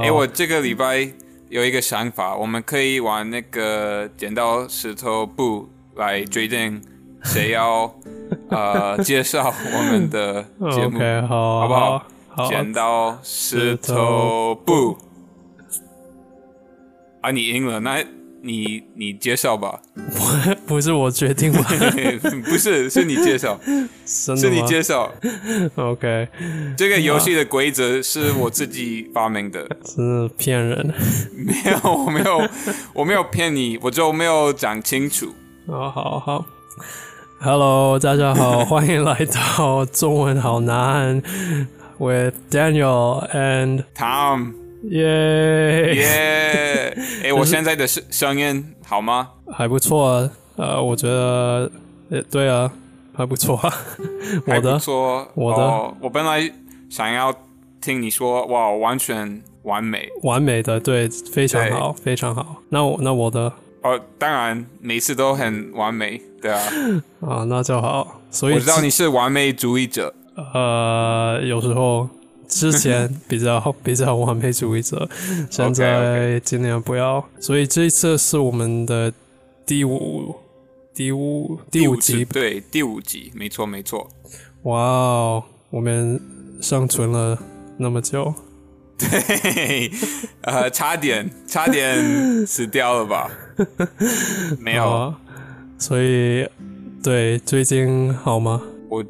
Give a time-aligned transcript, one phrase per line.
[0.00, 1.06] 哎，我这个礼拜
[1.48, 6.80] 有一个想法，我们可以玩那个剪刀石头布来决定
[7.24, 7.92] 谁要
[8.48, 10.42] 呃介绍我们的
[10.72, 12.48] 节目，好，好不好？
[12.48, 14.96] 剪刀石头布
[17.20, 18.02] 啊，你赢了，那。
[18.44, 21.64] 你你介绍吧，不 不是我决定吗？
[22.44, 23.58] 不是，是你介绍，
[24.04, 25.12] 是你介绍。
[25.76, 26.26] OK，
[26.76, 30.92] 这个游戏的规则是我自己发明的， 是骗人。
[31.36, 32.48] 没有，我没有，
[32.92, 35.32] 我没有骗你，我就没有讲清楚。
[35.66, 36.44] 哦，好好
[37.40, 41.22] ，Hello，大家好，欢迎来到中文好难
[41.98, 44.61] ，with Daniel and Tom。
[44.90, 46.96] 耶耶！
[47.24, 49.30] 哎，我现在的声声音好吗？
[49.52, 50.30] 还不错啊。
[50.56, 51.70] 呃，我觉得，
[52.10, 52.70] 呃，对啊，
[53.14, 53.58] 还不错。
[54.46, 54.80] 我的，
[55.34, 56.52] 我的，我本来
[56.90, 57.32] 想要
[57.80, 62.56] 听你说，哇，完全完美，完美的，对，非常好，非常好。
[62.68, 63.52] 那我，那我的，
[63.82, 66.60] 哦，当然，每次都很完美，对啊。
[67.26, 68.20] 啊，那就好。
[68.30, 70.12] 所以我知道你是完美主义者。
[70.52, 72.08] 呃，有时候。
[72.52, 75.08] 之前比较 比较完美主义者，
[75.50, 77.24] 现在尽量不要。
[77.40, 79.10] 所以这一次是我们的
[79.64, 80.36] 第五、
[80.92, 84.06] 第五、第五集，对，第五集，没错，没错。
[84.64, 86.20] 哇哦，我们
[86.60, 87.38] 生存了
[87.78, 88.32] 那么久，
[88.98, 89.90] 对，
[90.42, 93.30] 呃，差点，差点死掉了吧？
[94.58, 95.14] 没有，
[95.78, 96.46] 所以
[97.02, 98.60] 对，最近好吗？
[98.90, 99.02] 我。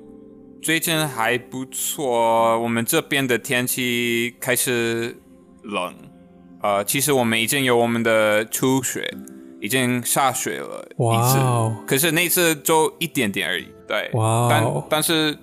[0.63, 5.17] 最近还不错，我们这边的天气开始
[5.65, 5.93] 冷，
[6.63, 9.13] 呃，其实我们已经有我们的初雪，
[9.61, 15.37] 已经下雪了一次，可是那次就一点点而已，对，哇，但但是，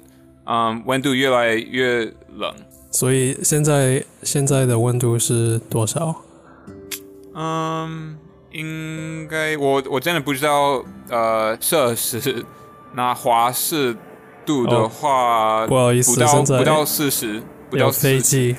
[0.45, 2.05] 嗯，温度越来越
[2.37, 2.55] 冷，
[2.89, 6.15] 所以现在现在的温度是多少？
[7.35, 8.17] 嗯，
[8.53, 12.45] 应该我我真的不知道，呃，摄氏
[12.93, 13.97] 那华氏。
[14.49, 17.39] 度的话，不好意思，不到不到四十，
[17.69, 18.55] 不到飞机。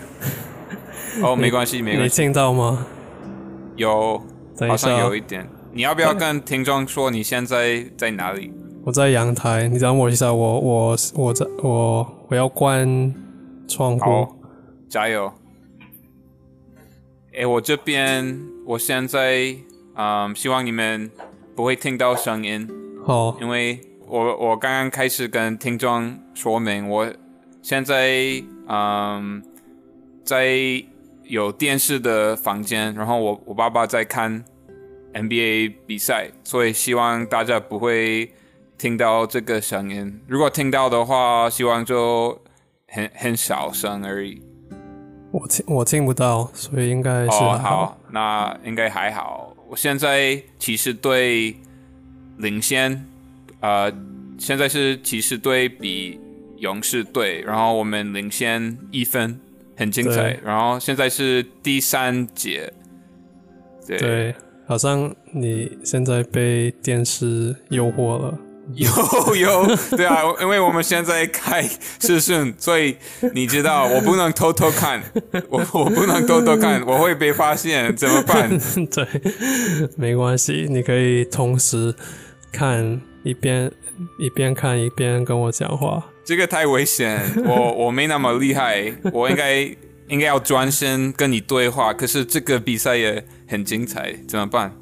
[1.20, 2.22] 哦， 没关系，没关系。
[2.22, 2.86] 你听到吗？
[3.74, 4.22] 有，
[4.68, 5.44] 好像有一点。
[5.72, 8.52] 你要不要跟听众说你现在在哪里？
[8.84, 9.66] 我在阳台。
[9.66, 13.12] 你等我一下，我我我在我我要关
[13.66, 14.28] 窗户。
[14.88, 15.32] 加油！
[17.36, 19.56] 哎，我这边，我现在，
[19.96, 21.10] 嗯，希望你们
[21.56, 22.68] 不会听到声音。
[23.04, 23.80] 好，因为。
[24.10, 27.08] 我我刚刚开始跟听众说明，我
[27.62, 29.40] 现在嗯
[30.24, 30.58] 在
[31.22, 34.44] 有电视的房间，然后我我爸爸在看
[35.14, 38.34] NBA 比赛，所以希望大家不会
[38.76, 40.20] 听到这个声音。
[40.26, 42.36] 如果听到的话，希望就
[42.88, 44.42] 很很小声而已。
[45.30, 49.54] 我听我听不到，所以应该是好，那应该还好。
[49.68, 51.54] 我现在其实对
[52.38, 53.06] 领先。
[53.60, 53.92] 呃，
[54.38, 56.18] 现在是骑士队比
[56.58, 59.38] 勇士队，然后我们领先一分，
[59.76, 60.38] 很精彩。
[60.44, 62.72] 然后现在是第三节，
[63.86, 64.34] 对，
[64.66, 68.38] 好像你现在被电视诱惑了，
[68.76, 71.62] 有有，对啊，因为我们现在开
[71.98, 72.96] 视讯，所以
[73.34, 75.02] 你知道我不能偷偷看，
[75.48, 78.48] 我我不能偷偷看，我会被发现，怎么办？
[78.90, 79.06] 对，
[79.96, 81.94] 没关系，你可以同时
[82.52, 83.00] 看。
[83.22, 83.70] 一边
[84.18, 87.20] 一边看一边跟我讲话，这个太危险。
[87.44, 89.60] 我我没那么厉害，我应该
[90.08, 91.92] 应该要专心跟你对话。
[91.92, 94.74] 可是这个比赛也很精彩，怎么办？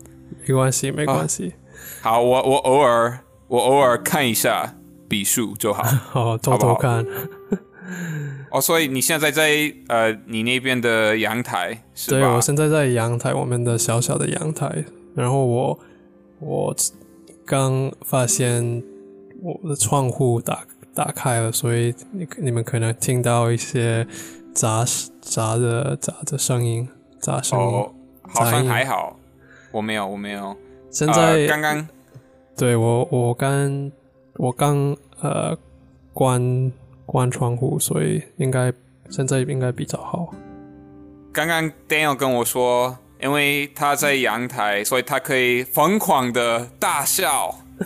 [0.46, 1.52] 没关系，没关系。
[2.00, 3.18] 好，我我偶尔
[3.48, 4.76] 我偶尔看一下
[5.08, 5.82] 笔数就好。
[6.10, 7.04] 好，偷偷看。
[8.52, 9.50] 哦，所以你现在在
[9.88, 12.18] 呃你那边的阳台是吧？
[12.20, 14.84] 对，我现在在阳台，我们的小小的阳台。
[15.16, 15.80] 然后我
[16.38, 16.76] 我。
[17.48, 18.82] 刚发现
[19.40, 24.06] 我的窗户打打开了，所以你你们可能听到一些
[24.52, 24.84] 杂
[25.22, 26.86] 杂的杂的声音，
[27.18, 27.86] 杂声音。
[28.30, 29.16] 好像还好，
[29.72, 30.54] 我没有，我没有。
[30.90, 31.88] 现在刚刚
[32.54, 33.90] 对我我刚
[34.34, 35.56] 我刚呃
[36.12, 36.70] 关
[37.06, 38.70] 关窗户，所以应该
[39.08, 40.34] 现在应该比较好。
[41.32, 42.98] 刚刚 Daniel 跟我说。
[43.20, 47.54] 因为他在阳台，所以他可以疯狂的大笑，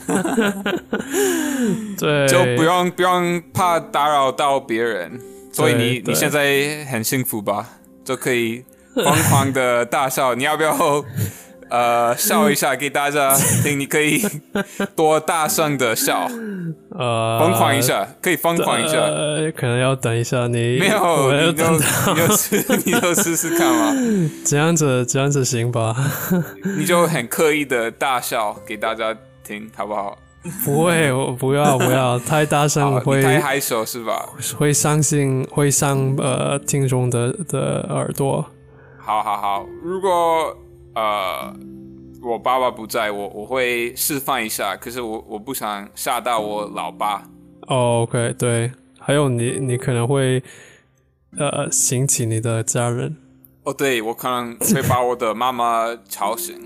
[1.99, 5.20] 对，就不用不用怕打扰到别人，
[5.52, 7.69] 所以你你现在很幸福吧？
[8.05, 8.64] 就可以
[8.94, 10.34] 疯狂的大笑。
[10.34, 10.75] 你要不要
[11.72, 14.22] 呃笑一下给大家听，你可以
[14.94, 16.28] 多大声的笑，
[16.90, 18.98] 呃，疯狂一下，可以疯狂一下。
[18.98, 21.80] 呃，可能要等一下你没有，就等你
[22.14, 23.94] 就试，你就试试看嘛。
[24.44, 25.96] 这样子，这样子行吧？
[26.76, 30.19] 你就很刻意的大笑给大家听，好不好？
[30.64, 34.28] 不会，我不要不要太大声 好，会太害羞是吧？
[34.58, 38.44] 会伤心，会伤呃听众的的耳朵。
[38.98, 40.54] 好好好，如果
[40.94, 41.55] 呃
[42.23, 47.29] 我爸爸不在，我我会示范一下，可是我我不想吓到我老爸。
[47.67, 50.43] 哦，OK，对，还有你你可能会
[51.37, 53.17] 呃醒起你的家人。
[53.65, 56.56] 哦，对，我可能会把我的妈妈吵醒。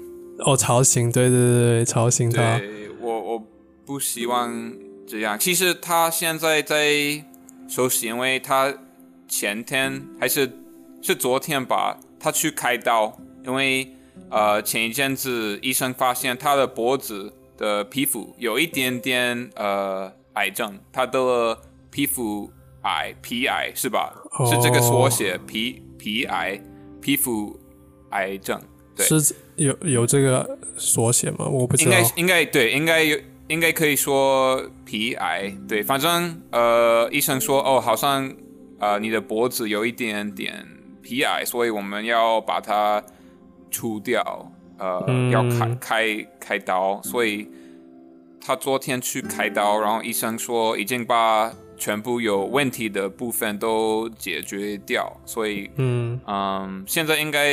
[0.40, 2.58] 哦，吵醒，对对对对，吵醒他。
[2.58, 3.42] 对我我
[3.86, 4.72] 不希望
[5.06, 5.38] 这样。
[5.38, 7.24] 其实他现在在
[7.68, 8.74] 休息，因为他
[9.26, 10.50] 前天还是
[11.00, 13.90] 是昨天吧，他去开刀，因为
[14.30, 21.58] 呃前一阵子医生发现他的脖子的皮肤有一点点呃癌症，他得了
[21.90, 22.50] 皮肤
[22.82, 24.12] 癌皮癌是吧？
[24.38, 26.60] 哦是这个缩写皮皮癌
[27.00, 27.58] 皮肤
[28.10, 28.60] 癌症。
[28.94, 31.46] 对是有有这个缩写吗？
[31.46, 32.12] 我不知道应该。
[32.16, 33.18] 应该对，应该有，
[33.48, 35.54] 应该可以说皮癌。
[35.68, 38.32] 对，反正呃，医生说哦，好像
[38.78, 40.66] 呃你的脖子有一点点
[41.02, 43.02] 皮癌，所以我们要把它
[43.76, 47.00] 除掉，呃，嗯要开开开刀。
[47.02, 47.46] 所以
[48.40, 57.50] 他昨天去开刀，然后医生说已经把全部有问题的部分都解决掉，所以嗯，嗯，现在应该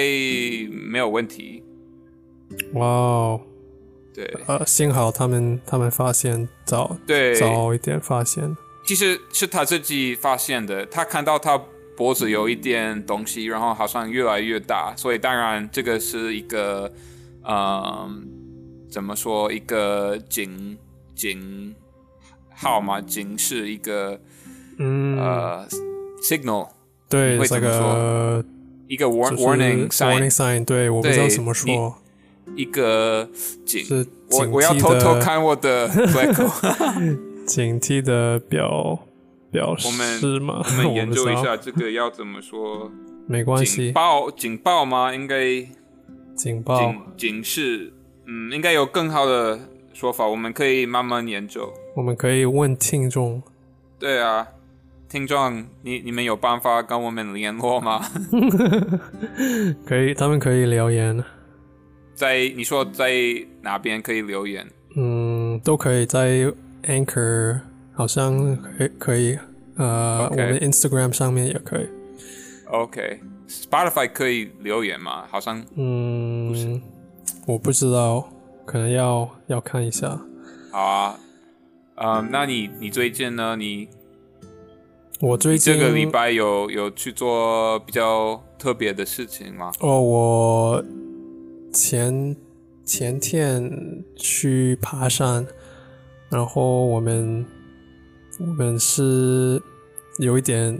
[0.91, 1.61] 没有问题。
[2.73, 3.41] 哇哦，
[4.15, 4.23] 对。
[4.47, 8.55] 呃，幸好他们他们发现早对，早一点发现。
[8.85, 11.57] 其实是他自己发现的，他看到他
[12.03, 16.91] 脖子有一点东西，然后好像越来越大，所以当然这个是一个，
[17.47, 18.27] 嗯，
[18.91, 20.77] 怎么说，一个警
[21.15, 21.73] 警
[22.53, 24.19] 号嘛，警示一个
[24.79, 25.65] 嗯，呃
[26.21, 26.67] signal，
[27.07, 28.45] 对，会这怎么说个
[28.89, 31.95] 一个 warning sign，warning sign，对，我不知道怎么说，
[32.57, 33.29] 一个
[33.65, 34.05] 警。
[34.29, 36.51] 我我要偷偷看我的 Blacko，
[37.47, 38.99] 警惕的表
[39.53, 40.61] 表我们示吗？
[40.65, 42.91] 我们 研究一下这个要怎么说。
[43.25, 43.91] 没关系警系。
[43.93, 45.15] 报警报吗？
[45.15, 45.65] 应该
[46.35, 47.93] 警报警警示，
[48.25, 49.57] 嗯，应该有更好的
[49.93, 51.71] 说法，我们可以慢慢研究。
[51.95, 53.41] 我们可以问听众，
[53.97, 54.45] 对啊，
[55.07, 58.01] 听众，你你们有办法跟我们联络吗？
[59.85, 61.23] 可以，他们可以留言，
[62.15, 63.13] 在你说在
[63.61, 64.67] 哪边可以留言？
[64.97, 66.51] 嗯，都可以在
[66.83, 67.59] Anchor，
[67.93, 69.37] 好像可以可以，
[69.77, 71.87] 呃我们 Instagram 上面也可以
[72.67, 75.25] ，OK，Spotify 可以留言吗？
[75.29, 76.81] 好像嗯，
[77.45, 78.27] 我不知道，
[78.65, 80.19] 可能要要看一下。
[80.71, 81.19] 好啊。
[81.95, 83.55] 嗯，那你你最近呢？
[83.55, 83.87] 你
[85.21, 89.71] 我最近这个礼拜有有去做比较特别的事情吗？
[89.79, 90.83] 哦，我
[91.71, 92.35] 前
[92.83, 95.45] 前天去爬山，
[96.31, 97.45] 然后我们
[98.39, 99.61] 我们是
[100.17, 100.77] 有一点，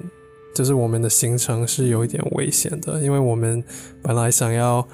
[0.55, 3.63] 就是我们的行程是有一点危险的，因为我们
[4.01, 4.87] 本来想要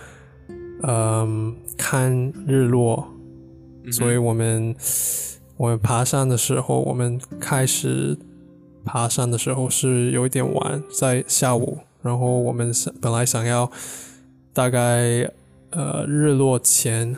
[0.83, 3.07] 嗯看日落，
[3.91, 4.75] 所以我们
[5.57, 8.17] 我们爬山的时候，我们开始
[8.83, 13.69] 爬山的时候是有一点晚，在下午，然后我们想本来想要
[14.53, 15.29] 大概
[15.71, 17.15] 呃日落前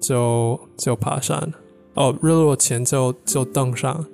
[0.00, 1.52] 就就爬山，
[2.00, 4.04] 哦，日落前就就登上，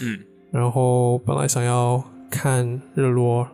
[0.00, 0.18] 嗯。
[0.50, 3.46] 然后本来想要看日落，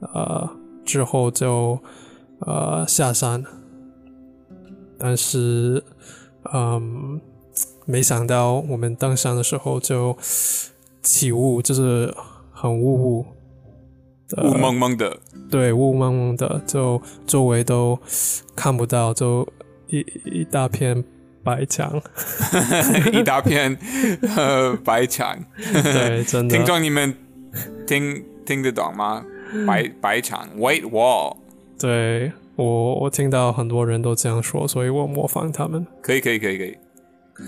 [0.00, 0.50] 呃
[0.84, 1.78] 之后就
[2.40, 3.44] 呃下山，
[4.98, 5.82] 但是
[6.52, 7.20] 嗯
[7.86, 10.16] 没想到我们登山的时候就
[11.02, 12.12] 起雾，就是
[12.50, 13.26] 很雾雾
[14.28, 14.42] 的。
[14.42, 17.96] 雾蒙蒙的，对，雾蒙蒙的，就周围都
[18.56, 19.46] 看不到，就
[19.86, 21.04] 一一大片
[21.44, 22.00] 白墙。
[23.12, 23.76] 一大片
[24.36, 25.38] 呃白墙。
[25.56, 26.56] 对，真的。
[26.56, 27.14] 听众你们
[27.86, 29.24] 听听得懂吗？
[29.66, 31.36] 白白墙 （white wall）
[31.78, 35.86] 对我，我听到很多人都这样说，所以我模仿他们。
[36.02, 36.76] 可以可以可以可以，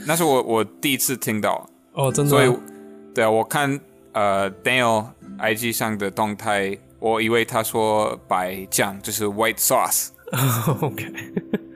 [0.07, 2.31] 那是我我第一次听到，哦，真的。
[2.31, 2.53] 所以
[3.15, 3.81] 对啊，我看
[4.13, 5.07] 呃 Daniel
[5.39, 11.07] IG 上的动态，我以为他说白酱就是 white sauce，OK，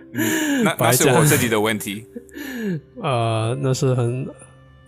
[0.65, 2.05] 那那是我自己的问题。
[3.03, 4.27] 呃，那是很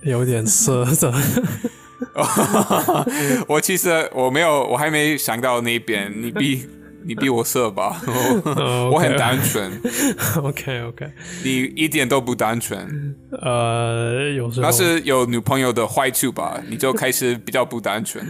[0.03, 1.13] 有点色的。
[3.49, 6.67] 我其实我没有，我还没想到那边，你比
[7.05, 8.01] 你比我色吧？
[8.45, 9.71] 呃 我很单纯
[10.43, 11.11] ，OK OK，
[11.45, 13.17] 你一点都不单纯。
[13.41, 16.61] 呃，有时候那是有女朋友的坏处吧？
[16.69, 18.25] 你就开始比较不单纯。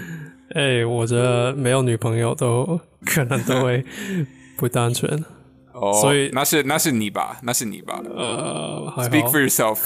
[0.55, 3.83] 哎、我这没有女朋友都可能都会
[4.57, 5.25] 不单纯。
[5.73, 7.39] 哦，所以那是那是你吧？
[7.43, 9.79] 那是你吧呃，？Speak for yourself。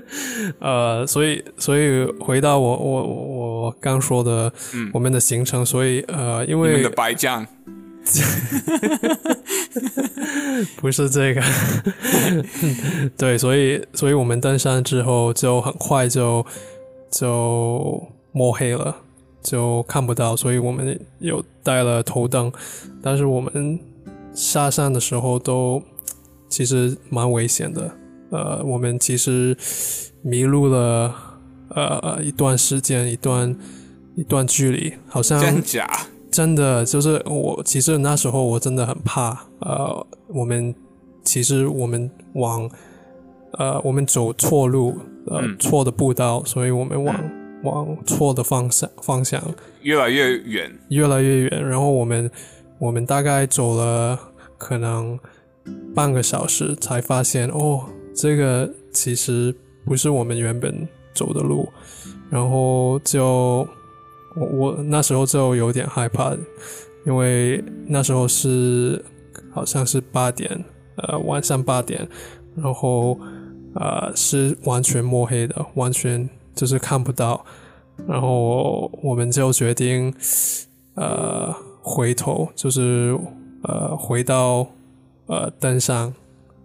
[0.58, 4.52] 呃，所以所以回到我我我刚说的，
[4.92, 7.46] 我们的行程，所以呃，因为嗯你们的白将，
[10.76, 11.42] 不是这个，
[13.16, 16.44] 对，所以所以我们登山之后就很快就
[17.10, 18.96] 就摸黑了，
[19.42, 22.50] 就看不到，所以我们有带了头灯，
[23.02, 23.78] 但是我们
[24.34, 25.82] 下山的时候都
[26.48, 27.90] 其实蛮危险的，
[28.30, 29.56] 呃，我们其实
[30.22, 31.14] 迷路了
[31.70, 33.56] 呃一段时间，一段
[34.16, 35.88] 一段距离，好像真假？
[36.30, 39.46] 真的就是我，其实那时候我真的很怕。
[39.60, 40.74] 呃，我们
[41.24, 42.70] 其实我们往
[43.54, 44.96] 呃我们走错路，
[45.26, 47.30] 呃、嗯错的步道，所以我们往、
[47.64, 49.42] 往错的方向方向
[49.82, 50.70] 越来越远。
[50.90, 51.68] 越来越远。
[51.68, 52.30] 然后我们
[52.80, 54.18] 我们大概走了
[54.58, 55.16] 可能
[55.94, 57.84] 半个小时，才发现哦，
[58.14, 61.68] 这个其实不是我们原本走的路。
[62.30, 63.68] 然后就
[64.34, 66.34] 我我那时候就有点害怕，
[67.04, 69.04] 因为那时候是
[69.52, 70.64] 好像是八点，
[70.96, 72.08] 呃，晚上八点，
[72.56, 73.18] 然后
[73.74, 77.44] 呃是完全摸黑的，完全就是看不到。
[78.08, 80.14] 然后我们就决定，
[80.94, 83.18] 呃，回头就是
[83.62, 84.66] 呃回到
[85.26, 86.12] 呃登山，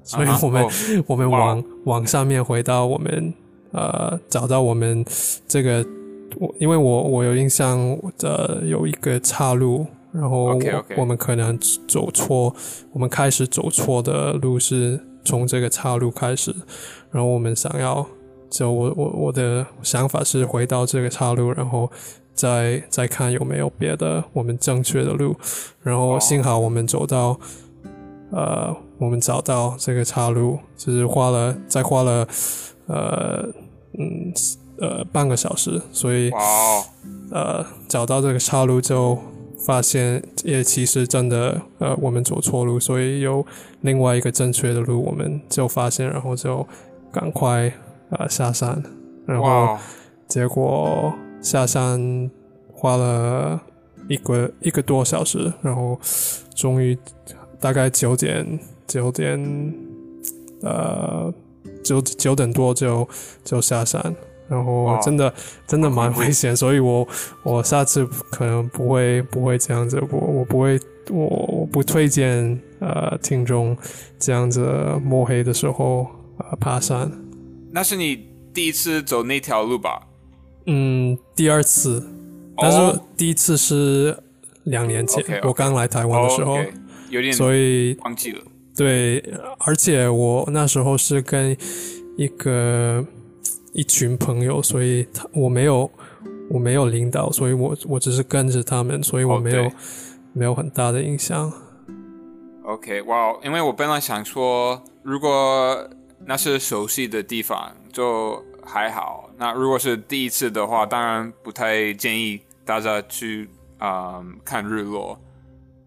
[0.04, 0.70] 所以我们、哦。
[1.08, 1.40] 我们哇。
[1.40, 3.34] 往往上面回到我们
[3.72, 5.06] 呃找到我们
[5.48, 5.86] 这个
[6.38, 7.80] 我因为我我有印象
[8.22, 11.58] 呃有一个岔路，然后我我们可能
[11.88, 12.54] 走错，
[12.92, 16.54] 我们开始走错的路是从这个岔路开始，
[17.12, 18.06] 然后我们想要
[18.50, 21.90] 就我我我的想法是回到这个岔路，然后
[22.36, 25.36] 再再看有没有别的我们正确的路，
[25.82, 27.40] 然后哦幸好我们走到。
[28.32, 32.28] 呃，我们找到这个岔路，就是花了再花了
[32.88, 33.46] 呃
[33.98, 34.34] 嗯
[34.80, 36.32] 呃半个小时，所以
[37.32, 39.18] 呃找到这个岔路就
[39.66, 43.46] 发现也其实真的呃我们走错路，所以有
[43.82, 46.68] 另外一个正确的路，我们就发现，然后就
[47.14, 47.72] 赶快
[48.10, 48.84] 呃下山，
[49.26, 49.78] 然后
[50.28, 51.14] 结果
[51.46, 52.32] 下山
[52.74, 53.62] 花了
[54.10, 56.00] 一个一个多小时，然后
[56.56, 56.98] 终于
[57.60, 59.40] 大概九点九点
[60.64, 61.32] 呃
[61.84, 63.08] 九九点多就
[63.44, 64.02] 就下山，
[64.48, 65.32] 然后真的
[65.68, 67.08] 真的蛮危险，所以我
[67.44, 70.80] 我下次可能不会不会这样子，我我不会
[71.12, 73.78] 我我不推荐呃听众
[74.18, 74.68] 这样子
[75.04, 76.08] 摸黑的时候
[76.40, 77.12] 呃爬山。
[77.72, 80.08] 那是你第一次走那条路吧？
[80.66, 82.04] 嗯，第二次，
[82.58, 84.18] 但是哦第一次是
[84.64, 86.58] 两年前我刚来台湾的时候
[87.10, 88.42] 有点所以忘记了。
[88.76, 89.24] 对，
[89.60, 91.56] 而且我那时候是跟
[92.18, 93.06] 一个
[93.74, 95.90] 一群朋友，所以他我没有
[96.50, 99.72] 我没有领导，所以我我只是跟着他们，所以我哦没有、对
[100.34, 101.52] 没有很大的影响。
[102.66, 105.90] OK，哇、因为我本来想说，如果
[106.26, 115.18] 那是熟悉的地方就还好，那如果是第一次的话，当然不太建议大家去啊、嗯看日落。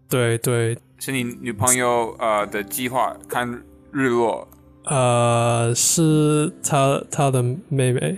[0.09, 3.47] 对对，是你女朋友呃的计划看
[3.91, 4.47] 日落
[4.85, 8.17] 呃，是她她的妹妹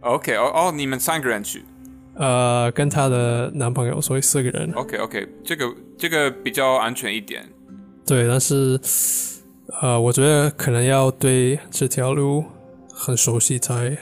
[0.00, 1.64] ，？OK，哦哦，你们三个人去。
[2.14, 4.72] 呃，跟她的男朋友，所以四个人。
[4.74, 7.44] OK OK，这个这个比较安全一点。
[8.06, 8.80] 对，但是
[9.82, 12.42] 呃，我觉得可能要对这条路
[12.98, 13.96] 很熟悉才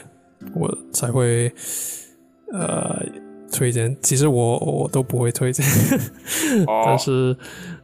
[0.55, 1.51] 我才会
[2.51, 2.99] 呃
[3.51, 3.95] 推荐。
[4.01, 5.65] 其实我我都不会推荐，
[6.65, 7.37] 哦 但，是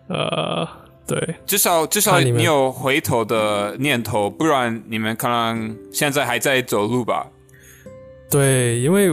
[0.08, 0.68] 呃，
[1.08, 7.28] 对至少至少你们有回头的念头，不然你们可能现在还在走路吧。
[8.30, 9.12] 对，因为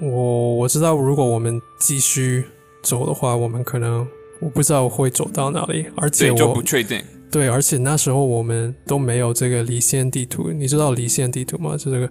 [0.00, 2.44] 我我知道，如果我们继续
[2.82, 4.06] 走的话，我们可能
[4.40, 7.00] 我不知道会走到哪里，而且对，就我不确定。
[7.30, 11.76] 对，而且那时候我们都没有这个离线地图，你知道离线地图吗？
[11.76, 12.08] 就这个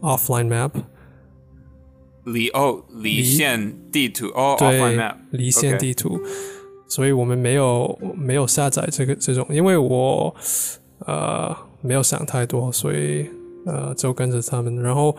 [0.00, 0.70] offline map。
[2.24, 6.20] 离哦，离离线地图哦对，offline map，离线地图
[6.86, 10.34] 所以我们没有没有下载这个这种，因为我
[11.06, 13.26] 呃没有想太多，所以
[13.64, 15.16] 呃就跟着他们，然后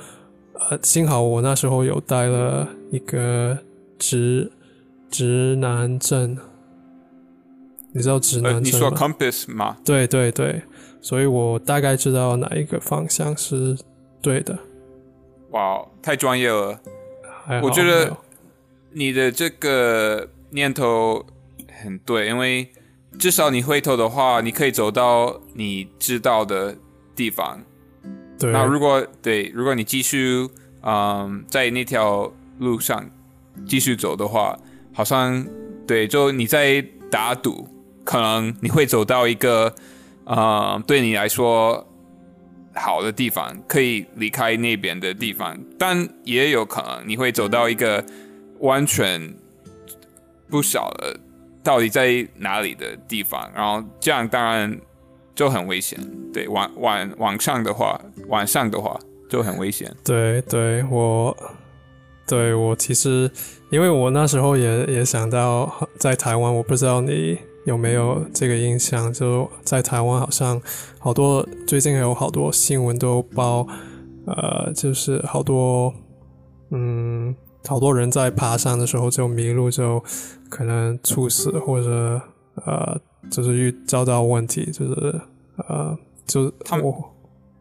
[0.53, 3.57] 呃幸好我那时候有带了一个
[3.97, 4.51] 直
[5.09, 6.37] 指南针，
[7.93, 9.77] 你知道指呃，南针你说吗？compass 吗？
[9.83, 10.61] 对对对，
[11.01, 13.77] 所以我大概知道哪一个方向是
[14.21, 14.57] 对的。
[15.51, 16.79] 哇，太专业了！
[17.61, 18.15] 我觉得
[18.91, 21.25] 你的这个念头
[21.81, 22.71] 很对，因为
[23.19, 26.75] 至少你回头的话，你可以走到你知道的
[27.15, 27.61] 地方。
[28.39, 30.47] 对那如果对，如果你继续
[30.83, 33.05] 嗯在那条路上
[33.67, 34.57] 继续走的话，
[34.93, 35.45] 好像
[35.85, 36.81] 对，就你在
[37.11, 37.67] 打赌，
[38.03, 39.73] 可能你会走到一个
[40.25, 41.87] 呃对你来说
[42.73, 48.03] 好的地方，可以离开那边的地方，但也有可能你会走到一个
[48.59, 49.33] 完全
[50.49, 51.19] 不晓得
[51.63, 54.79] 到底在哪里的地方，然后这样当然
[55.35, 55.99] 就很危险。
[56.33, 59.93] 对，晚晚晚上的话，晚上的话就很危险。
[60.03, 61.35] 对对，我
[62.27, 63.29] 对我其实，
[63.69, 70.61] 因为我那时候也也想到在台湾，我不知道你有没有这个印象，就在台湾好像
[70.99, 73.67] 好多最近有好多新闻都报，
[74.25, 75.93] 呃，就是好多
[76.71, 77.35] 嗯，
[77.67, 80.03] 好多人在爬山的时候就迷路，就
[80.49, 82.21] 可能猝死或者
[82.65, 82.99] 呃，
[83.29, 85.21] 就是遇遭到问题，就是
[85.67, 87.13] 呃，就是他们我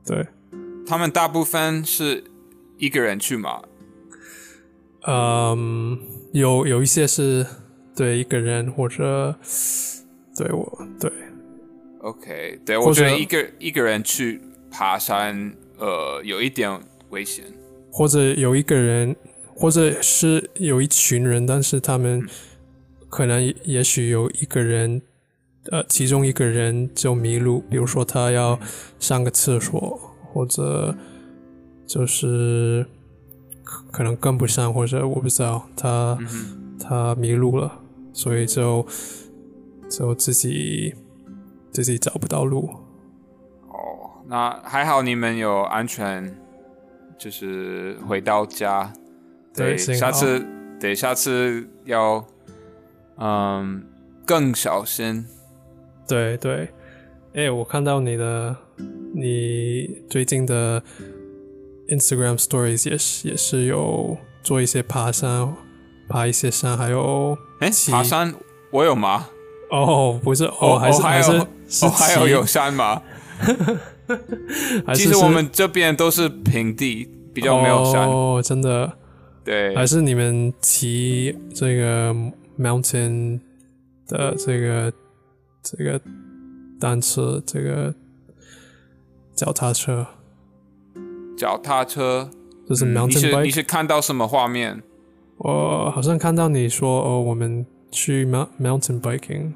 [0.04, 0.26] 对。
[0.86, 2.24] 他们大部分是
[2.78, 3.62] 一个人去嘛？
[5.06, 5.98] 嗯，
[6.32, 7.46] 有有一些是
[7.94, 9.34] 对一个人或者
[10.36, 11.10] 对我对。
[12.00, 16.80] OK，对我觉得一个一个人去爬山，呃，有一点
[17.10, 17.44] 危险。
[17.92, 19.14] 或者有一个人，
[19.54, 22.26] 或者是有一群人，但是他们
[23.10, 25.02] 可能也许有一个人，
[25.70, 28.58] 呃，其中一个人就迷路，比如说他要
[28.98, 30.00] 上个厕所，
[30.32, 30.96] 或者
[31.84, 32.86] 就是
[33.62, 36.16] 可可能跟不上，或者我不知道他、
[36.80, 37.70] 他迷路了，
[38.12, 38.86] 所以就
[39.88, 40.94] 就自己
[41.70, 42.70] 自己找不到路。
[43.68, 46.34] 哦，那还好你们有安全，
[47.18, 48.92] 就是回到家。
[49.54, 50.46] 对，对下次
[50.80, 52.24] 对下次要
[53.18, 53.84] 嗯
[54.24, 55.26] 更小心。
[56.08, 56.68] 对对，
[57.34, 58.56] 哎，我看到你的，
[59.14, 60.82] 你最近的
[61.88, 65.54] Instagram Stories 也是也是有做一些爬山，
[66.10, 68.34] 爬一些山，还有哎，骑爬山
[68.72, 69.28] 我有吗？
[69.70, 73.00] 哦，不是哦，哦还是还是哦还有是哦，还有有山吗？
[74.94, 78.08] 其实我们这边都是平地，比较没有山。
[78.08, 78.92] 哦，真的，
[79.44, 82.12] 对，还是你们骑这个
[82.58, 83.38] mountain
[84.08, 84.92] 的这个
[85.62, 86.00] 这个
[86.80, 87.94] 单车，这个
[89.36, 90.04] 脚踏车，
[91.38, 92.28] 脚踏车。
[92.68, 93.42] 就是嗯你 mountain 是 bike。
[93.42, 94.82] 你是看到什么画面？
[95.42, 99.52] 我好像看到你说哦，我们去 mount mountain biking。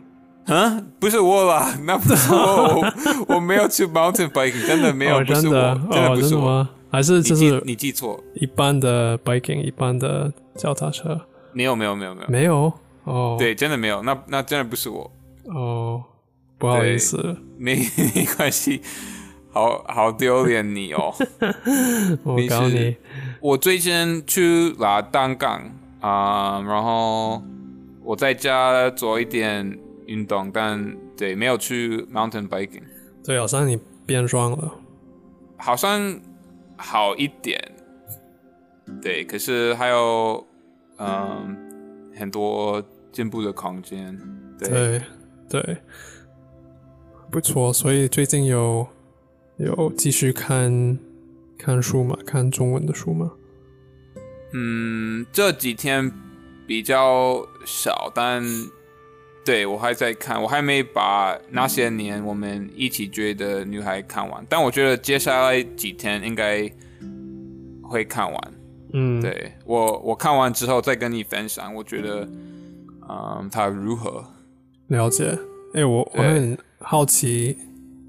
[0.47, 2.81] 啊，不是我啦， 那不是我，
[3.29, 6.09] 我我没有去 mountain biking，真的没有，哦，不是我，真的？
[6.09, 6.68] 哦，不是我。
[6.90, 11.20] 还是你就是记你记错，一般的 biking，一般的脚踏车？
[11.53, 12.73] 没有没有没有没有，没有？
[13.05, 15.11] 哦，对，真的没有，那那真的不是我，
[15.47, 16.03] 哦，
[16.57, 17.77] 不好意思，没
[18.14, 18.81] 没关系，
[19.55, 21.14] 好好丢脸你哦。
[22.25, 22.97] 我没事搞你。
[23.40, 25.62] 我最近去拉单杠
[26.01, 27.43] 啊、然后
[28.03, 32.83] 我在家做一点运动，但对没有去 mountain biking，
[33.25, 34.71] 对，好像你变壮了。
[35.57, 36.21] 好像
[36.77, 37.59] 好一点，
[39.01, 40.47] 对，可是还有
[40.99, 41.57] 嗯
[42.14, 44.14] 很多进步的空间，
[44.59, 45.03] 对，对
[45.49, 45.77] 对，
[47.31, 47.73] 不错。
[47.73, 48.87] 所以最近有
[49.57, 50.99] 有继续看
[51.57, 52.17] 看书吗？
[52.27, 53.33] 看中文的书吗？
[54.53, 56.11] 嗯，这几天
[56.67, 58.43] 比较少，但
[59.45, 66.71] 对我还在看，我还没把那些年我们一起追的女孩看完，但我觉得接下来几天应该
[67.83, 68.55] 会看完。
[68.93, 72.29] 嗯，，对我，我看完之后再跟你分享，我觉得，
[73.09, 74.25] 嗯，它如何？
[74.88, 75.38] 了解。
[75.75, 77.59] 哎、我我很好奇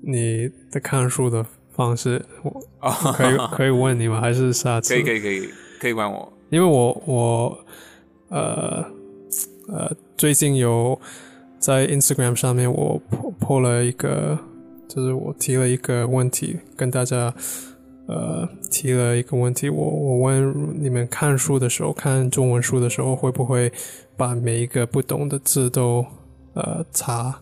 [0.06, 4.22] 你的看书的方式，我哦，可以 可以问你吗？
[4.22, 4.94] 还是下次？
[4.94, 5.50] 可以，可以，可以，
[5.82, 6.32] 可以问我。
[6.52, 7.58] 因为我我
[8.30, 8.86] 呃
[9.68, 11.00] 呃最近有
[11.58, 14.38] 在 Instagram 上面我破破了一个，
[14.88, 17.34] 就是我提了一个问题跟大家
[18.08, 23.72] 呃提了一个问题，我我问你们看书的时候，看中文书的时候，会不会
[24.16, 26.06] 把每一个不懂的字都
[26.54, 27.42] 呃查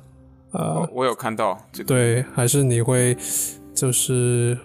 [0.54, 3.18] 呃哦我有看到这个，对，还是你会
[3.74, 4.58] 就是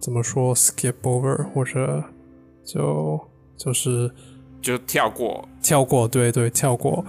[0.00, 2.02] 怎么说 skip over 或者
[2.64, 3.20] 就
[3.56, 4.10] 就是
[4.62, 5.46] 就跳过。
[5.62, 7.04] 跳过，对对，跳过。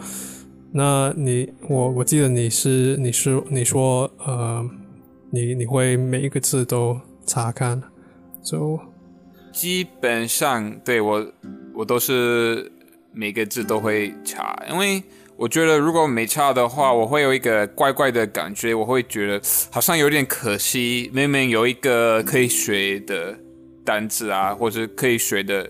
[0.71, 4.67] 那你我我记得你是你是你说呃，
[5.29, 7.81] 你你会每一个字都查看，
[8.43, 8.79] 就
[9.51, 11.25] 基本上对我
[11.73, 12.71] 我都是
[13.13, 15.01] 每个字都会查，因为
[15.37, 19.39] 我觉得如果没差的话，我会有一个怪怪的感觉，我会觉得
[19.71, 23.37] 好像有点可惜，明明有一个可以学的
[23.85, 25.69] 单字啊，或者可以学的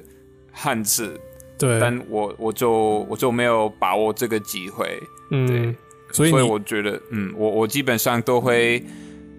[0.52, 1.20] 汉字。
[1.60, 5.02] 对，但我我就我就没有把握这个机会，
[5.32, 5.76] 嗯，
[6.12, 8.82] 所以所以我觉得，嗯，我我基本上都会，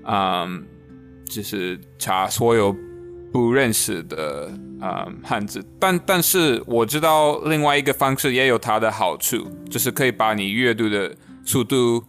[0.05, 0.63] 嗯，
[1.25, 2.75] 就是查所有
[3.33, 11.15] 不认识的啊汉字，但但是我知道另外一个方式也有它的好处，就是可以把你阅读的
[11.45, 12.05] 速度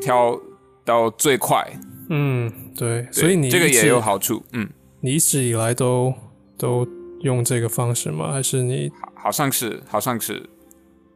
[0.00, 0.38] 调
[0.84, 1.64] 到最快，
[2.08, 4.68] 嗯，对，所以你这个也有好处，嗯，
[5.00, 6.12] 你一直以来都
[6.58, 6.86] 都
[7.20, 8.32] 用这个方式吗？
[8.32, 8.90] 还是你？
[9.14, 10.42] 好像是，好像是。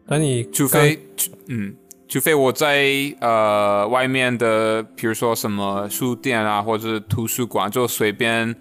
[0.06, 0.96] 那你除非，
[1.48, 1.74] 嗯，
[2.06, 2.86] 除非我在
[3.20, 8.54] 呃外面的，比如说什么书店啊，或者图书馆，就随便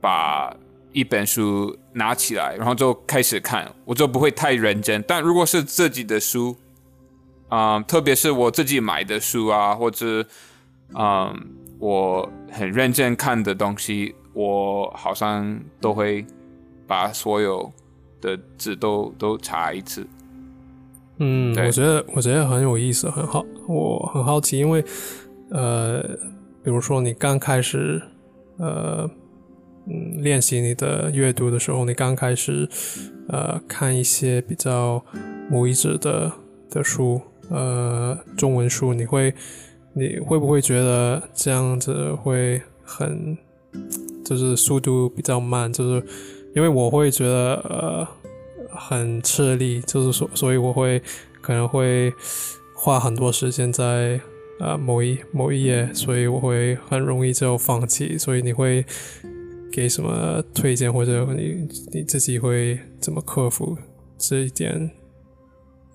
[0.00, 0.56] 把
[0.96, 5.04] 一本书拿起来，然后就开始看，我就不会太认真。
[5.06, 6.56] 但如果是自己的书，
[7.48, 10.26] 啊，特别是我自己买的书啊，或者
[10.94, 11.32] 嗯，
[11.78, 16.24] 我很认真看的东西，我好像都会
[16.86, 17.70] 把所有。
[18.18, 20.04] 的字都都查一次，
[21.18, 24.82] 嗯，我觉得我觉得很有意思，很好，我很好奇，因为
[25.50, 26.00] 呃，
[26.64, 28.00] 比如说你刚开始
[28.56, 29.08] 呃
[29.86, 32.68] 嗯练习你的阅读的时候，你刚开始
[33.28, 35.04] 呃看一些比较
[35.50, 36.32] 母语者的
[36.70, 37.20] 的书，
[37.50, 39.32] 呃中文书，你会
[39.94, 43.36] 你会不会觉得这样子会很
[44.24, 46.06] 就是速度比较慢，就是？
[46.54, 48.08] 因为我会觉得呃
[48.70, 51.02] 很吃力，就是说，所以我会
[51.42, 52.10] 可能会
[52.74, 54.18] 花很多时间在
[54.58, 58.16] 呃某一某一页，所以我会很容易就放弃。
[58.16, 58.82] 所以你会
[59.76, 63.76] 给什么推荐，或者你你自己会怎么克服
[64.16, 64.90] 这一点？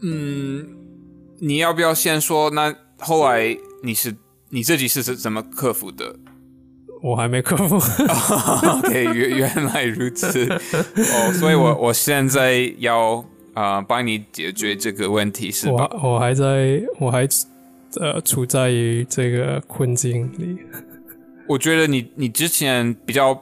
[0.04, 0.68] 嗯，
[1.40, 2.52] 你要不要先说？
[2.52, 4.16] 那后来你是
[4.50, 6.16] 你自己是怎怎么克服的？
[7.02, 7.78] 我还没克服。
[7.78, 10.46] OK，原原来如此。
[10.46, 15.90] 哦，所以我我现在要啊帮你解决这个问题是吧？
[16.04, 17.28] 我我还在我还
[18.00, 20.60] 呃处在于这个困境里。
[21.48, 23.34] 我觉得你你之前比较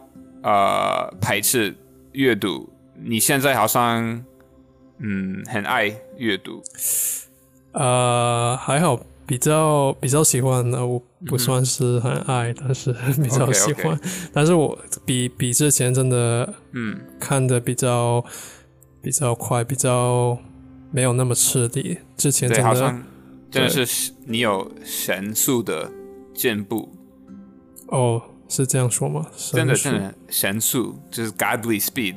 [0.44, 1.76] 呃排斥
[2.12, 4.24] 阅读，你现在好像
[4.98, 6.62] 嗯很爱阅读。
[7.74, 9.00] 呃，还好。
[9.30, 13.96] 比较比较喜欢的，我不算是很爱，但是比较喜欢。
[14.34, 14.76] 但是我
[15.06, 18.26] 比比之前真的，嗯，看的比较
[19.04, 20.36] 比较快，比较
[20.90, 22.00] 没有那么吃力。
[22.18, 23.04] 之前真的
[23.52, 25.92] 真的是你有神速的
[26.34, 26.90] 进步。
[27.90, 29.26] 哦，是这样说吗？
[29.54, 32.16] 真的真的神速就是 godly speed。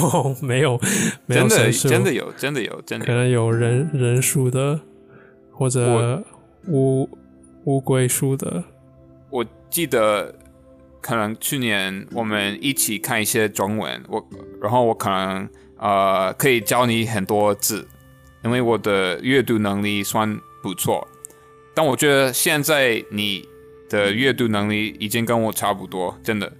[0.00, 0.78] 哦， 没有，
[1.26, 4.78] 没有真的真的有，真的有，真的可能有人人数的
[5.50, 6.22] 或者。
[6.68, 7.08] 乌
[7.64, 8.62] 乌龟书的，
[9.30, 10.32] 我记得
[11.00, 14.22] 可能去年我们一起看一些中文，我
[14.60, 17.88] 然后我可能呃可以教你很多字，
[18.44, 21.08] 因为我的阅读能力算不错，
[21.74, 23.48] 但我觉得现在你
[23.90, 26.50] 的阅读能力已经跟我差不多，真的。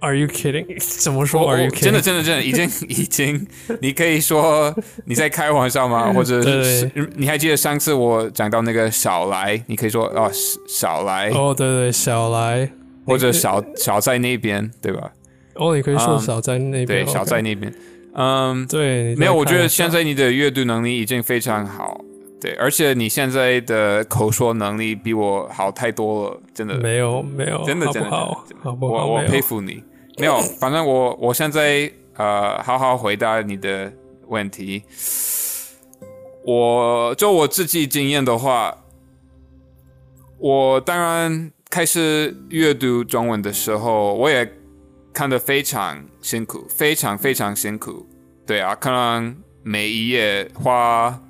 [0.00, 0.64] Are you kidding？
[1.02, 1.82] 怎么说？Are you kidding？
[1.82, 3.46] 真的，真的，真的，已经， 已经，
[3.80, 6.12] 你可以说你在开玩笑吗？
[6.12, 10.30] 或者是你还记得上次我讲到那个少来，你可以说哦，
[10.66, 11.30] 少来。
[11.30, 12.70] 哦，对对，少来，
[13.04, 15.10] 或者小小在那边，对吧？
[15.54, 17.72] 哦，你可以说小在那边，对，小在那边。
[18.14, 22.00] 嗯，对，没有，我觉得现在你的阅读能力已经非常好，
[22.40, 26.76] 对，而且你现在的口说能力比我好太多了，真的。
[26.78, 28.44] 没有，没有，真的，真的，好，
[28.80, 29.82] 我我佩服你。
[30.18, 33.92] 没有，反正我我现在呃，好好回答你的
[34.28, 34.82] 问题。
[36.44, 38.76] 我就我自己经验的话，
[40.38, 44.50] 我当然开始阅读中文的时候，我也
[45.12, 48.06] 看得非常辛苦，非常非常辛苦。
[48.46, 51.20] 对啊，可能每一页花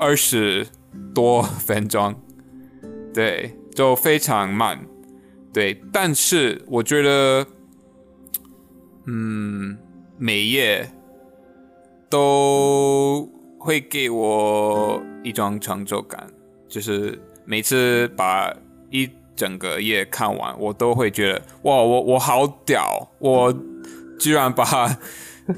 [0.00, 0.66] 二十
[1.14, 2.14] 多分钟，
[3.14, 4.80] 对，就非常慢。
[5.52, 7.46] 对，但是我觉得。
[9.06, 9.76] 嗯，
[10.18, 10.88] 每页
[12.08, 16.30] 都会给我一种成就感，
[16.68, 18.54] 就是每次把
[18.90, 23.52] 一整个页看完，我都会觉得哇，我我好屌，我
[24.18, 24.64] 居然把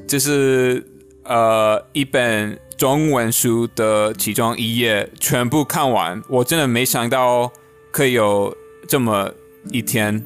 [0.06, 0.82] 就是
[1.24, 7.50] 呃一本中文书的其中一页全部看完，我真的没想到
[7.90, 8.56] 可以有
[8.88, 9.30] 这么
[9.70, 10.24] 一天。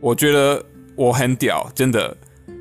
[0.00, 0.62] 我觉得
[0.96, 2.16] 我很屌，真的，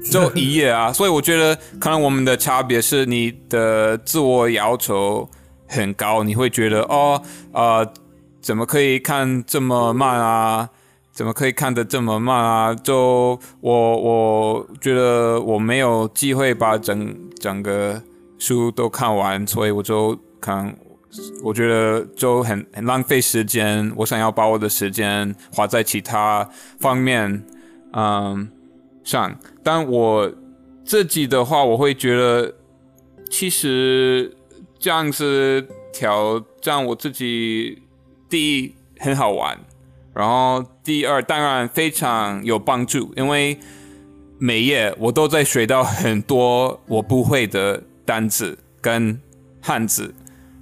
[0.10, 0.94] 就一页啊。
[0.94, 5.30] 所以我觉得可能我们的差别是你的自我要求
[5.68, 7.94] 很高，你会觉得哦，呃，
[8.42, 10.70] 怎么可以看这么慢啊？
[11.12, 12.74] 怎么可以看得这么慢啊？
[12.74, 18.02] 就我我觉得我没有机会把整整个
[18.44, 20.76] 书都看完，所以我就看，
[21.42, 23.90] 我觉得就很很浪费时间。
[23.96, 27.42] 我想要把我的时间花在其他方面，
[27.94, 28.50] 嗯
[29.06, 29.34] 上。
[29.64, 30.30] 但我
[30.84, 32.54] 自己的话，我会觉得
[33.30, 34.36] 其实
[34.78, 37.82] 这样子挑战我自己，
[38.30, 39.58] 第一很好玩。
[40.14, 43.58] 然后第二当然非常有帮助，因为
[44.38, 49.20] 每页我都在学到很多我不会的单词跟
[49.62, 50.14] 汉字，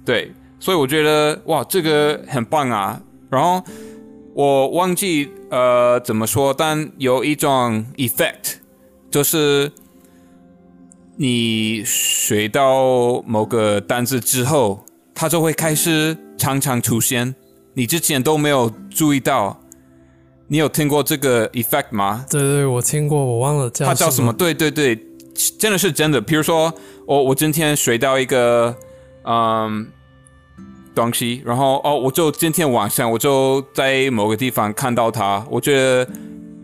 [0.04, 3.00] 对，所以我觉得哇这个很棒啊。
[3.30, 3.62] 然后
[4.34, 8.54] 我忘记呃怎么说，但有一种 effect，
[9.10, 9.70] 就是
[11.16, 17.34] 你学到某个单字之后，它就会开始常常出现。
[17.74, 19.58] 你之前都没有注意到，
[20.48, 22.26] 你有听过这个 effect 吗？
[22.28, 24.30] 对对，我听过，我忘了叫它叫什么？
[24.32, 24.94] 对对对，
[25.34, 26.20] 真的是真的。
[26.20, 26.72] 比如说，
[27.06, 28.74] 我我今天学到一个
[29.24, 29.86] 嗯
[30.94, 36.08] 东西，然后哦，我就今天晚上我就在某个地方看到它，我觉得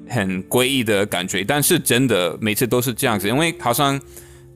[0.09, 1.45] 很诡异的感觉。
[1.45, 4.01] 但是真的每次都是这样子，因为好像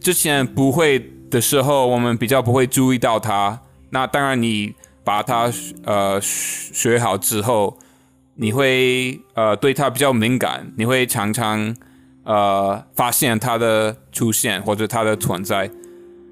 [0.01, 3.61] 之前不会的时候，我们比较不会注意到它。
[3.91, 4.75] 那当然你。
[5.05, 5.53] 把它
[5.85, 7.77] 呃学好之后，
[8.37, 11.75] 你会呃对它比较敏感，你会常常
[12.25, 15.71] 呃发现它的出现或者它的存在。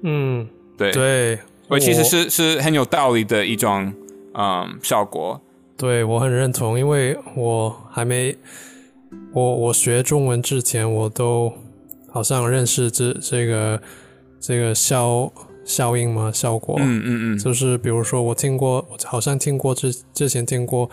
[0.03, 3.93] 嗯，对对，所以其实是是很有道理的一种
[4.33, 5.39] 嗯效果。
[5.77, 8.35] 对我很认同，因为我还没
[9.33, 11.53] 我我学中文之前，我都
[12.11, 13.81] 好像认识这这个
[14.39, 15.31] 这个效。
[15.63, 16.31] 效应吗？
[16.33, 16.75] 效果？
[16.79, 20.87] 嗯嗯嗯，就是比如说，我听过，我好像听过之之前听过，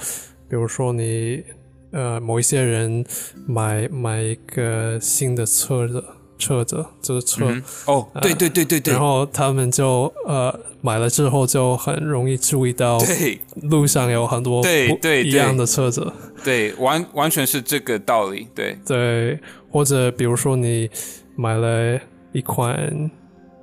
[0.47, 1.43] 比如说你
[1.91, 3.05] 呃某一些人
[3.47, 6.05] 买买一个新的车子，
[6.39, 7.47] 车子就是车。
[7.87, 15.25] 哦，对对对对对，然后他们就呃买了之后就很容易注意到，对，路上有很多对对。
[15.25, 16.13] 一样的车子，
[16.45, 18.79] 对，完完全是这个道理，对。
[18.87, 19.39] 对，
[19.71, 20.91] 或者比如说你
[21.37, 22.01] 买了
[22.33, 23.11] 一款。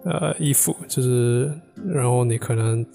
[0.08, 1.52] 呃，衣服就是，
[1.88, 2.86] 然后你可能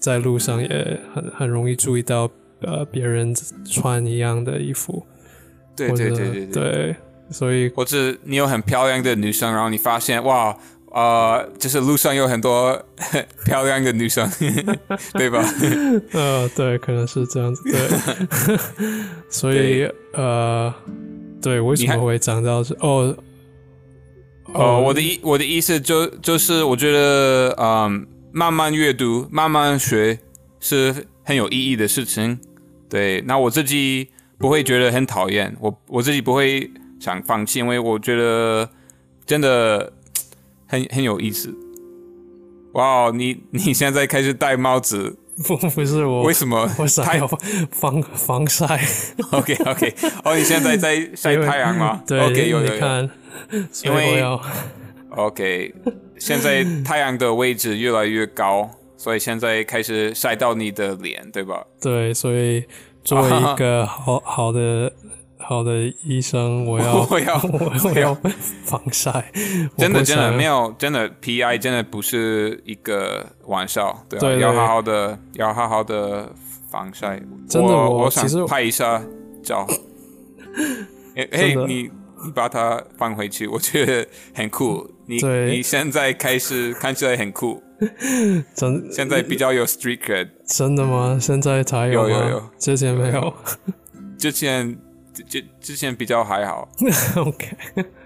[0.00, 2.26] 在路上也很很容易注意到，
[2.62, 3.34] 呃，别人
[3.70, 5.04] 穿一样的衣服。
[5.76, 6.96] 对对对对对，
[7.30, 10.56] 所以或者你有很漂亮的女生，然后你发现哇，
[10.90, 12.80] 呃，就是路上有很多
[13.46, 14.28] 漂亮的女生，
[15.14, 15.40] 对吧？
[16.12, 17.62] 呃，对，可能是这样子。
[17.70, 18.58] 对，
[19.30, 20.74] 所以呃，
[21.40, 22.74] 对，为什么会讲到这？
[22.80, 23.16] 哦。
[24.54, 30.18] 哦，我的意我的意思就就是我觉得，嗯，慢慢阅读、慢慢学
[30.58, 32.40] 是很有意义的事情。
[32.88, 38.68] 对，那我自己不会觉得很讨厌，我我自己不会想放弃，因为我觉得
[39.26, 39.92] 真的
[40.66, 41.54] 很很有意思。
[42.72, 45.18] 哇，你你现在开始戴帽子？
[45.46, 46.68] 不不是我，为什么？
[46.78, 47.24] 我想要
[47.70, 48.66] 防防晒。
[49.30, 52.02] OK OK，哦，你现在在 晒太阳吗？
[52.04, 53.08] 对，OK，有有有。
[53.84, 54.20] 因为
[55.10, 55.74] OK，
[56.18, 58.68] 现在太阳的位置越来越高，
[58.98, 61.64] 所以现在开始晒到你的脸，对吧？
[61.80, 62.62] 对，所以
[63.02, 64.92] 作为一个 好好的
[65.38, 67.40] 好的医生，我要 我要
[67.84, 68.14] 我要
[68.64, 69.32] 防晒。
[69.78, 76.30] 真的真的没有，真的 PI 真的不是一个玩笑，对，要好好的要好好的
[76.68, 77.22] 防晒。
[77.48, 79.02] 真的，我想拍一下
[79.42, 79.66] 照。
[81.14, 81.90] 哎，你。
[82.20, 84.90] 你把它放回去，我觉得很酷。
[85.06, 87.62] 你你现在开始看起来很酷，
[88.54, 90.28] 真现在比较有 street。
[90.46, 91.18] 真的吗？
[91.20, 93.32] 现在才有有有，之前没有。
[94.18, 94.76] 之前
[95.12, 96.68] 之之前比较还好。
[97.16, 97.56] OK。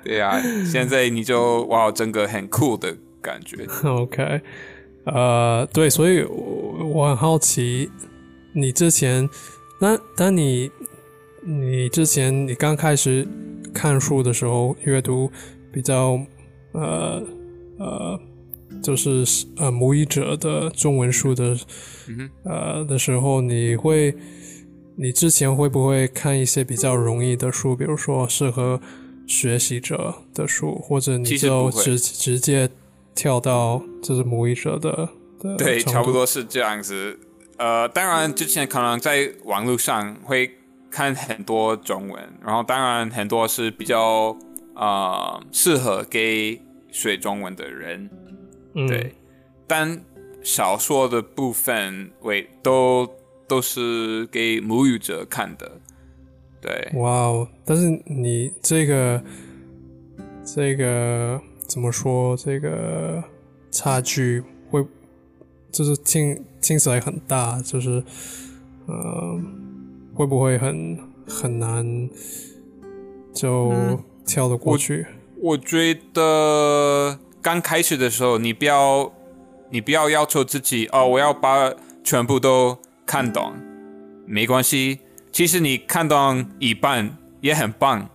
[0.05, 3.67] 对呀，现在你就哇，整个很酷的感觉。
[3.85, 4.41] OK。
[5.05, 7.91] 呃，对，所以我我很好奇，
[8.53, 9.29] 你之前，
[9.81, 10.71] 那当你
[11.45, 13.27] 你之前你刚开始。
[13.75, 15.33] 看书的时候，阅读
[15.73, 16.21] 比较
[16.73, 17.23] 呃
[17.79, 18.21] 呃，
[18.83, 19.25] 就是
[19.57, 21.57] 呃母语者的中文书的
[22.45, 24.15] 呃的时候，你会
[24.97, 28.81] 你之前会不会看一些比较容易的书，比如说适合
[29.27, 32.69] 学习者的书，或者你就直直接
[33.15, 35.09] 跳到就是母语者的
[35.41, 37.19] 的对，差不多是这样子。
[37.59, 40.51] 呃，当然之前可能在网络上会
[40.91, 44.37] 看很多中文，然后当然很多是比较
[44.75, 48.11] 呃适合给学中文的人，
[48.75, 49.15] 嗯对。
[49.67, 50.05] 但
[50.43, 53.09] 小说的部分，为，都
[53.47, 55.81] 都是给母语者看的，
[56.61, 56.91] 对。
[56.95, 57.49] 哇哦！
[57.65, 59.23] 但是你这个
[60.45, 62.37] 这个怎么说？
[62.37, 63.23] 这个
[63.71, 64.85] 差距会
[65.71, 68.03] 就是听听起来很大，就是
[68.87, 69.41] 呃，
[70.15, 72.11] 会不会很很难
[73.33, 75.07] 就嗯跳得过去？
[75.41, 79.13] 我觉得刚开始的时候，你不要
[79.71, 81.73] 你不要要求自己哦，我要把
[82.05, 83.53] 全部都看懂，
[84.27, 85.01] 没关系。
[85.33, 88.09] 其实你看懂一半也很棒，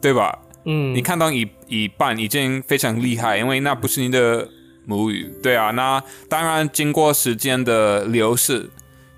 [0.00, 0.38] 对吧？
[0.64, 4.48] 嗯，你看懂一一半已经非常厉害，因为那不是你的
[4.86, 5.70] 母语，对啊。
[5.72, 8.70] 那当然，经过时间的流逝，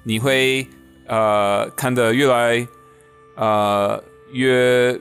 [0.02, 0.66] 你会
[1.06, 2.66] 呃看得越来
[3.36, 4.98] 呃越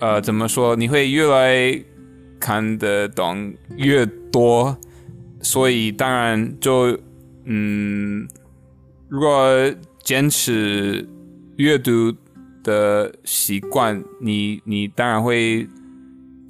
[0.00, 0.74] 呃怎么说？
[0.74, 1.84] 你会越来
[2.44, 4.76] 看得懂越多，
[5.40, 6.98] 所以当然就
[7.46, 8.28] 嗯，
[9.08, 9.48] 如果
[10.02, 11.08] 坚持
[11.56, 12.14] 阅读
[12.62, 15.66] 的习惯，你你当然会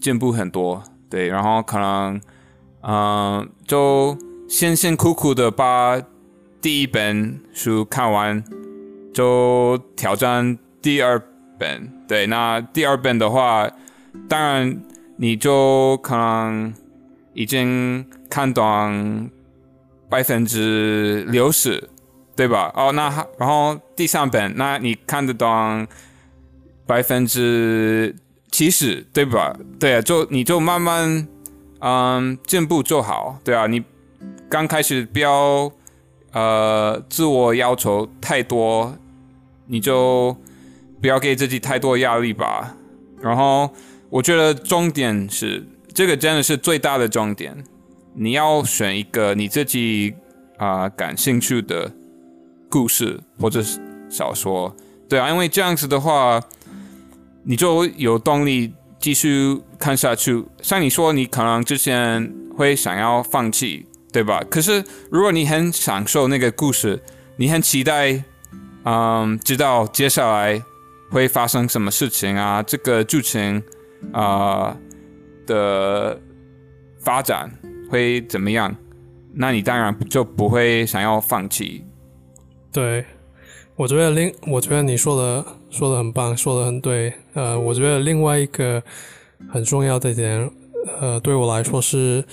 [0.01, 2.21] 进步很多，对，然后可能
[2.83, 6.03] 嗯、就辛辛苦苦的把
[6.61, 8.43] 第一本书看完，
[9.13, 11.23] 就挑战第二
[11.57, 13.71] 本，对，那第二本的话，
[14.29, 14.83] 当然
[15.17, 16.75] 你就可能
[17.33, 19.31] 已经看懂
[20.09, 21.89] 百分之六十，
[22.37, 22.73] 对吧？
[22.75, 25.87] 哦，那然后第三本，那你看得懂
[26.87, 28.15] 百分之
[28.51, 29.57] 七十，对吧？
[29.79, 31.27] 对啊，就你就慢慢
[31.81, 33.83] 嗯进步就好，对啊，你
[34.49, 35.71] 刚开始不要
[36.33, 38.97] 呃自我要求太多，
[39.67, 40.37] 你就
[41.01, 42.77] 不要给自己太多压力吧。
[43.21, 43.71] 然后
[44.15, 47.53] 我觉得重点是这个真的是最大的重点，
[48.15, 50.15] 你要选一个你自己
[50.57, 51.91] 啊、感兴趣的
[52.71, 54.73] 故事或者是小说，
[55.09, 56.41] 对啊，因为这样子的话，
[57.43, 60.45] 你就有动力继续看下去。
[60.63, 64.41] 像你说，你可能之前会想要放弃，对吧？
[64.49, 67.03] 可是如果你很享受那个故事，
[67.37, 68.23] 你很期待，
[68.85, 70.63] 嗯，知道接下来
[71.11, 73.61] 会发生什么事情啊，这个剧情
[74.13, 74.77] 啊、
[75.47, 76.21] 的
[76.99, 77.51] 发展
[77.91, 78.75] 会怎么样？
[79.33, 81.85] 那你当然就不会想要放弃。
[82.73, 83.05] 对，
[83.77, 87.13] 我觉得另我觉得你说的说的很棒，说的很对。
[87.35, 88.83] 呃，我觉得另外一个
[89.49, 90.49] 很重要的点，
[91.01, 92.25] 呃，对我来说是，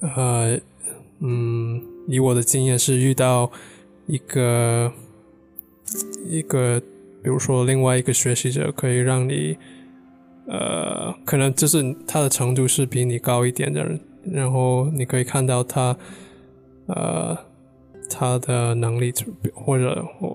[0.00, 0.58] 呃，
[1.20, 3.50] 嗯，以我的经验是遇到
[4.06, 4.92] 一个
[6.26, 6.80] 一个，
[7.22, 9.56] 比如说另外一个学习者，可以让你，
[10.46, 15.96] 呃，可能就是他的程度是比你高一点的人，然后你可以看到他，
[16.86, 17.36] 呃。
[18.16, 19.12] 他的能力，
[19.54, 20.28] 或者我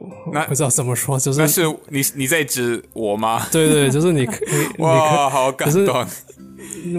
[0.48, 3.46] 不知道怎么说，就是但是你你在指我吗？
[3.54, 4.28] 对对，就是你
[4.80, 6.06] 哇，好感动！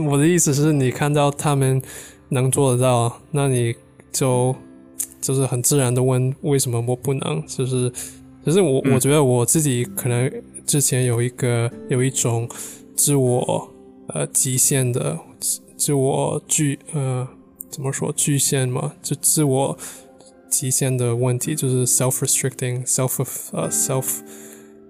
[0.08, 1.82] 我的意思是你看到他们
[2.28, 3.74] 能做得到，那你
[4.12, 4.54] 就
[5.20, 7.44] 就是很自然的问为什么我不能？
[7.46, 7.92] 就是
[8.46, 10.32] 就是我、嗯我觉得我自己可能
[10.64, 12.48] 之前有一个有一种
[13.02, 13.72] 自我
[14.08, 17.26] 呃极限的自自我局呃
[17.70, 19.78] 怎么说局限嘛，就自我
[20.50, 24.18] 极限的问题，就是 self restricting self 呃 self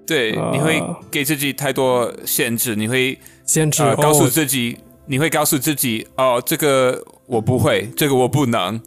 [0.05, 8.81] 对，呃你会给自己太多限制，你会限制、呃告诉哦自己，你会告诉自己，哦，这个我不会，这个我不能，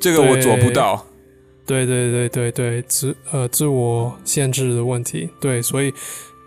[0.00, 1.04] 这个我做不到。
[1.66, 5.92] 对对对对对，自呃自我限制的问题，对，所以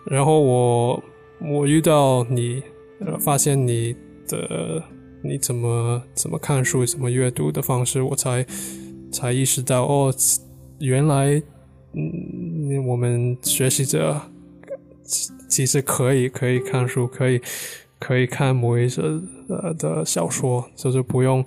[0.05, 1.03] 然后我
[1.43, 2.61] 我遇到你，
[2.99, 3.95] 呃，发现你
[4.27, 4.81] 的
[5.23, 8.45] 你怎么怎么看书、怎么阅读的方式，我才
[9.11, 10.13] 才意识到哦，
[10.79, 11.41] 原来
[11.93, 14.21] 嗯，我们学习者
[15.03, 17.41] 其其实可以可以看书，可以
[17.99, 19.01] 可以看某一些
[19.49, 21.43] 呃的小说，就是不用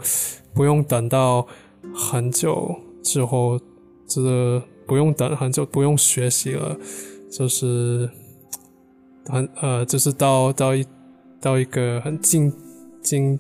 [0.53, 1.47] 不用等到
[1.95, 3.59] 很久之后，
[4.07, 6.77] 就是不用等很久，不用学习了，
[7.31, 8.11] 就是
[9.27, 10.87] 很呃，就是到到一
[11.41, 12.53] 到一个很境
[13.03, 13.39] 境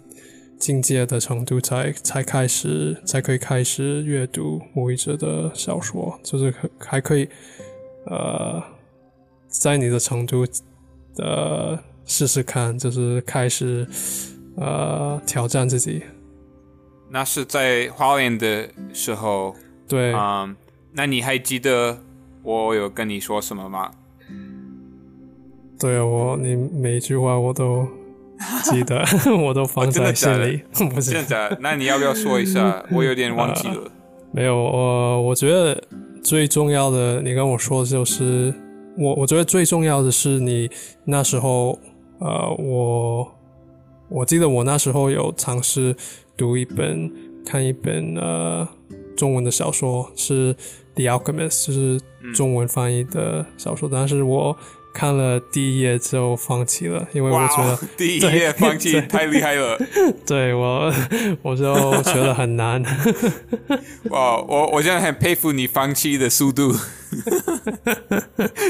[0.59, 7.29] 境界的程度才才开始才可以开始阅读母语者的小说，就是可还可以
[8.07, 8.63] 呃，
[9.49, 10.47] 在你的程度
[11.19, 13.87] 呃试试看，就是开始
[14.57, 16.03] 呃挑战自己，
[17.11, 19.55] 那是在花莲的时候，
[19.89, 20.55] 对，嗯，
[20.93, 21.99] 那你还记得
[22.43, 23.91] 我有跟你说什么吗？
[25.79, 27.87] 对啊，我你每一句话我都
[28.65, 29.05] 记得，
[29.45, 30.61] 我都放在心里。
[30.95, 31.59] 不是真的？
[31.61, 32.85] 那你要不要说一下？
[32.93, 33.91] 我有点忘记了。
[34.33, 35.83] 没有，我我觉得
[36.23, 38.55] 最重要的，你跟我说就是
[38.97, 40.71] 我，我觉得最重要的是你
[41.05, 41.79] 那时候，
[42.19, 43.29] 呃，我
[44.09, 45.95] 我记得我那时候有尝试
[46.37, 47.11] 读一本、
[47.45, 48.67] 看一本呃
[49.17, 50.55] 中文的小说，是
[50.95, 52.01] 《The Alchemist》，就是
[52.33, 54.57] 中文翻译的小说，但是我。
[54.95, 59.77] 看了第一页之后放弃了，因为我觉得第一页放弃太厉害了。
[60.25, 60.91] 对我，
[61.43, 61.75] 我就
[62.05, 62.81] 觉得很难。
[64.11, 66.73] 哇，我我现在很佩服你放弃的速度。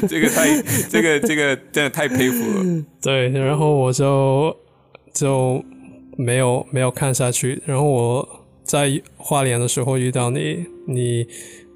[0.08, 2.84] 这个太，这个这个真的太佩服了。
[3.02, 4.56] 对，然后我就
[5.12, 5.62] 就
[6.16, 7.62] 没有没有看下去。
[7.66, 11.26] 然后我在画脸的时候遇到你，你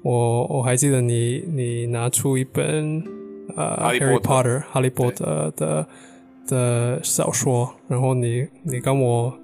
[0.01, 3.18] 我我还记得你你拿出一本。
[3.59, 5.85] 呃，Harry Potter，哈利波特的
[6.47, 9.37] 的小说，然后你你跟我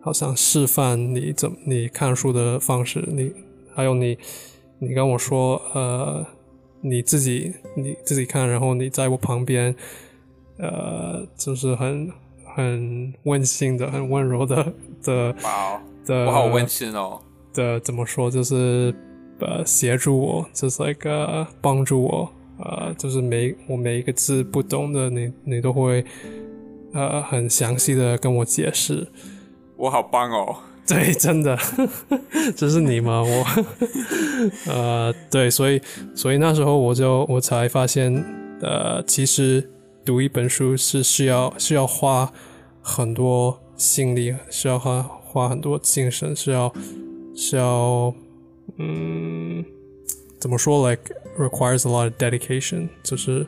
[0.00, 3.32] 好像示范你怎你看书的方式，你
[3.74, 4.16] 还有你
[4.78, 6.24] 你跟我说，呃，
[6.80, 9.74] 你自己你自己看，然后你在我旁边，
[10.58, 12.08] 呃，就是很
[12.54, 15.34] 很温馨的、很温柔的的
[16.06, 17.20] 的，我好温馨哦。
[17.52, 18.94] 的怎么说，就是
[19.40, 22.30] 呃，协助我，就是一个帮助我。
[22.58, 26.04] 呃，就是每我每一个字不懂的，你你都会
[26.92, 29.06] 呃很详细的跟我解释。
[29.76, 30.56] 我好棒哦！
[30.88, 31.58] 对，真的，
[32.56, 33.22] 这是你吗？
[33.22, 33.44] 我
[34.72, 35.80] 呃，对，所以
[36.14, 38.24] 所以那时候我就我才发现，
[38.62, 39.68] 呃，其实
[40.04, 42.32] 读一本书是需要需要花
[42.80, 46.72] 很多心力，需要花花很多精神，需要
[47.34, 48.14] 需要
[48.78, 49.64] 嗯。
[50.46, 51.02] 怎么说？Like
[51.36, 53.44] requires a lot of dedication，就是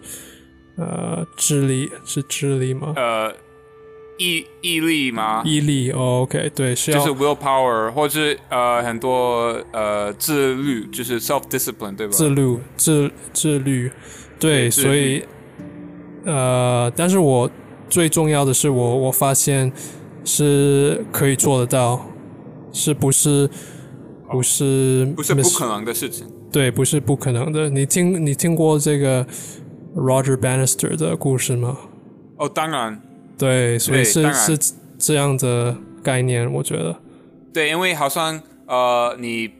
[0.76, 2.92] 呃，智力是智力吗？
[2.96, 3.32] 呃，
[4.18, 5.42] 毅毅力吗？
[5.44, 12.12] 毅力，OK，对，是要就是 willpower，或是呃很多呃自律，就是 self discipline，对吧？
[12.12, 13.88] 自律，自自律，
[14.40, 15.22] 对，所以
[16.24, 17.48] 呃，但是我
[17.88, 19.72] 最重要的是，我我发现
[20.24, 22.04] 是可以做得到，
[22.72, 23.48] 是不是？
[24.30, 26.26] 不是不是不可能的事情。
[26.50, 27.68] 对，不是不可能的。
[27.68, 29.26] 你听，你听过这个
[29.94, 31.76] Roger Bannister 的故事吗？
[32.36, 33.00] 哦，当然。
[33.36, 34.58] 对，所以是是
[34.98, 36.96] 这样的概念，我觉得。
[37.52, 39.50] 对，因为好像呃，你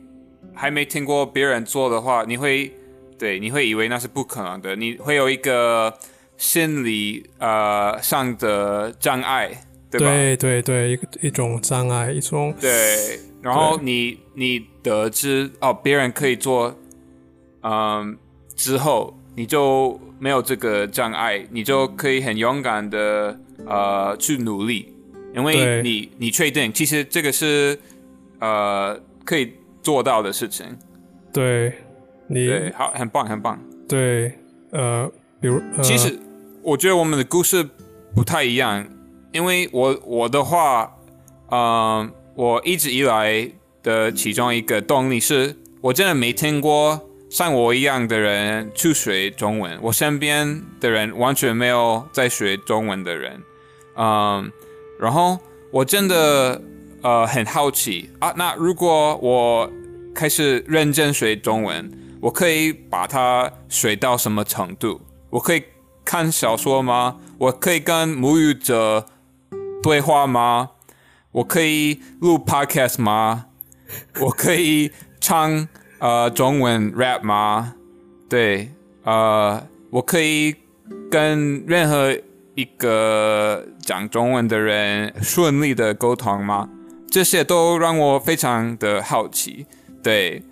[0.55, 2.73] 还没听过别人做的话，你会
[3.19, 5.93] 对，你会以为那是不可能的，你会有一个
[6.37, 9.51] 心理呃上的障碍，
[9.91, 10.07] 对吧？
[10.07, 12.71] 对对对，一个一种障碍，一种对。
[13.41, 16.75] 然后你你得知哦，别人可以做，
[17.63, 18.17] 嗯，
[18.55, 24.93] 之后你就没有这个障碍，你就可以很勇敢的呃去努力，
[25.35, 27.79] 因为你你确定其实这个是
[28.41, 30.67] 呃可以做到的事情。
[31.33, 31.73] 对，
[32.27, 33.59] 你对，好，很棒，很棒。
[33.89, 34.33] 对，
[34.73, 35.11] 呃，
[35.41, 36.19] 比如，其实
[36.63, 37.67] 我觉得我们的故事
[38.15, 38.87] 不太一样，
[39.33, 40.93] 因为我我的话，
[41.51, 42.11] 嗯。
[42.39, 43.51] 我一直以来
[43.89, 49.79] 的其中一个动力是，我真的没听过像我一样的人去学中文。
[49.81, 53.43] 我身边的人完全没有在学中文的人，
[53.97, 54.53] 嗯，
[55.01, 55.39] 然后
[55.73, 56.61] 我真的
[57.01, 59.71] 呃很好奇啊，那如果我
[60.15, 65.01] 开始认真学中文，我可以把它学到什么程度？
[65.31, 65.63] 我可以
[66.05, 67.17] 看小说吗？
[67.39, 69.07] 我可以跟母语者
[69.83, 70.73] 对话吗？
[71.33, 73.47] 我可以录 podcast 吗？
[74.21, 75.67] 我可以唱
[75.99, 77.75] 呃中文 rap 吗？
[78.29, 78.71] 对，
[79.05, 80.55] 呃，我可以
[81.11, 82.15] 跟任何
[82.55, 86.69] 一个讲中文的人顺利的沟通吗？
[87.11, 89.67] 这些都让我非常的好奇，
[90.03, 90.43] 对，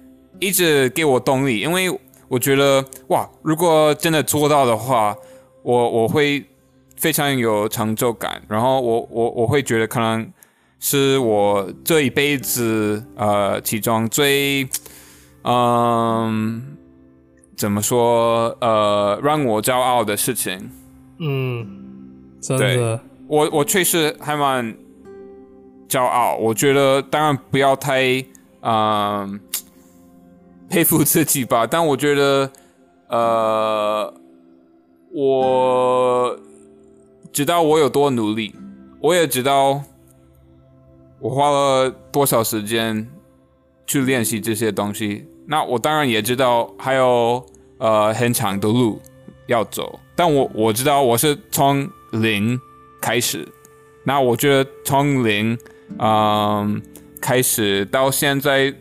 [0.40, 1.90] 一直给我动力，因为
[2.28, 5.14] 我觉得哇，如果真的做到的话，
[5.62, 6.44] 我我会
[6.96, 10.32] 非常有成就感，然后我我我会觉得可能。
[10.78, 14.68] 是我这一辈子呃，其中最
[15.42, 16.76] 嗯，
[17.56, 20.70] 怎么说呃，让我骄傲的事情。
[21.18, 21.66] 嗯，
[22.40, 24.76] 真的，我我确实还蛮
[25.88, 26.36] 骄傲。
[26.36, 28.24] 我觉得当然不要太
[28.60, 29.40] 嗯
[30.68, 32.50] 佩服自己吧，但我觉得
[33.08, 34.14] 呃，
[35.12, 36.38] 我
[37.32, 38.54] 知道我有多努力，
[39.00, 39.82] 我也知道。
[41.18, 43.08] 我花了多少时间
[43.86, 45.26] 去练习这些东西。
[45.46, 47.44] 那我当然也知道还有
[47.78, 49.00] 呃很长的路
[49.46, 52.60] 要走，但我我知道我是从零
[53.00, 53.46] 开始。
[54.04, 55.58] 那我觉得从零
[55.98, 56.82] 嗯
[57.20, 58.74] 开始到现在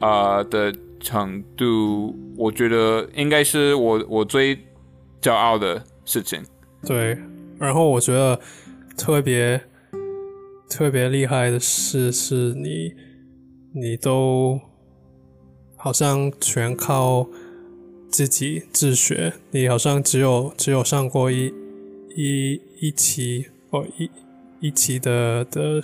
[0.00, 4.58] 呃的程度，我觉得应该是我我最
[5.22, 6.42] 骄傲的事情。
[6.86, 7.18] 对，
[7.58, 8.38] 然后我觉得
[8.96, 9.60] 特别
[10.68, 12.92] 特别厉害的是，是你
[13.74, 14.60] 你都
[15.76, 17.26] 好像全靠
[18.10, 21.52] 自己自学，你好像只有只有上过一
[22.16, 24.10] 一一期哦一
[24.60, 25.80] 一期的的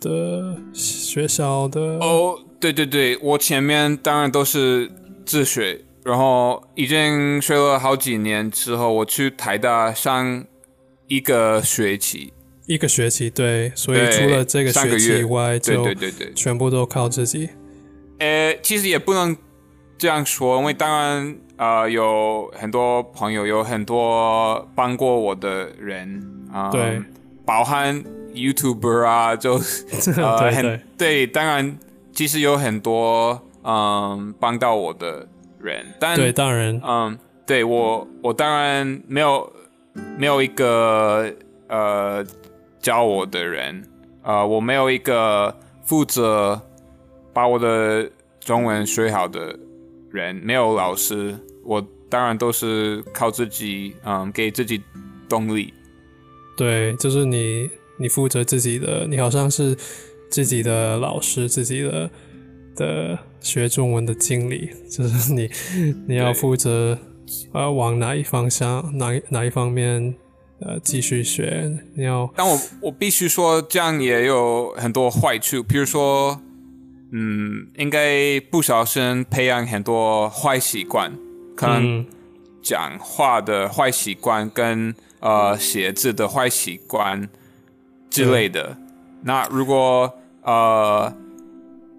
[0.00, 4.90] 的学校的哦，对对对，我前面当然都是
[5.24, 5.84] 自学。
[6.04, 10.42] 然后已经学了好几年之后，我去台大上
[11.06, 12.32] 一个学期，
[12.68, 17.48] 一个学期对，所以除了这个学期以外，就对对对，全部都靠自己。
[18.18, 19.36] 呃，其实也不能
[19.96, 27.02] 这样说，因为当然呃有很多朋友，有很多帮过我的人啊，对，
[27.44, 29.60] 包含 YouTuber 啊， 就
[30.16, 31.76] 呃很对，当然
[32.12, 35.26] 其实有很多嗯帮到我的。
[35.60, 39.52] 人，但对，当然，嗯，对我，我当然没有
[40.16, 41.28] 没有一个
[41.66, 42.24] 呃
[42.80, 43.82] 教我的人，
[44.22, 45.54] 呃，我没有一个
[45.84, 46.60] 负责
[47.32, 48.10] 把我的
[48.40, 49.58] 中文学好的
[50.10, 54.82] 人，没有老师，我当然都是靠自己，嗯，给自己
[55.28, 55.72] 动力。
[56.56, 59.76] 对，就是你，你负责自己的，你好像是
[60.30, 62.10] 自己的老师，自己的。
[62.76, 65.50] 的学中文的经理，就是你
[66.06, 66.96] 你要负责
[67.52, 70.14] 呃往哪一方向哪哪一方面
[70.60, 72.30] 呃继续学，你要。
[72.36, 76.40] 但我我必须说，这样也有很多坏处，比如说，
[77.12, 81.12] 嗯，应该不小心培养很多坏习惯，
[81.56, 82.06] 可能
[82.62, 87.28] 讲话的坏习惯跟呃写字的坏习惯
[88.10, 88.76] 之类的。
[89.22, 91.12] 那如果呃。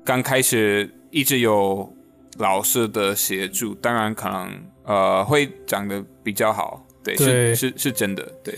[0.05, 1.93] 刚开始一直有
[2.39, 4.49] 老师的协助，当然可能
[4.84, 8.58] 呃会讲的比较好，对，是是是真的，对，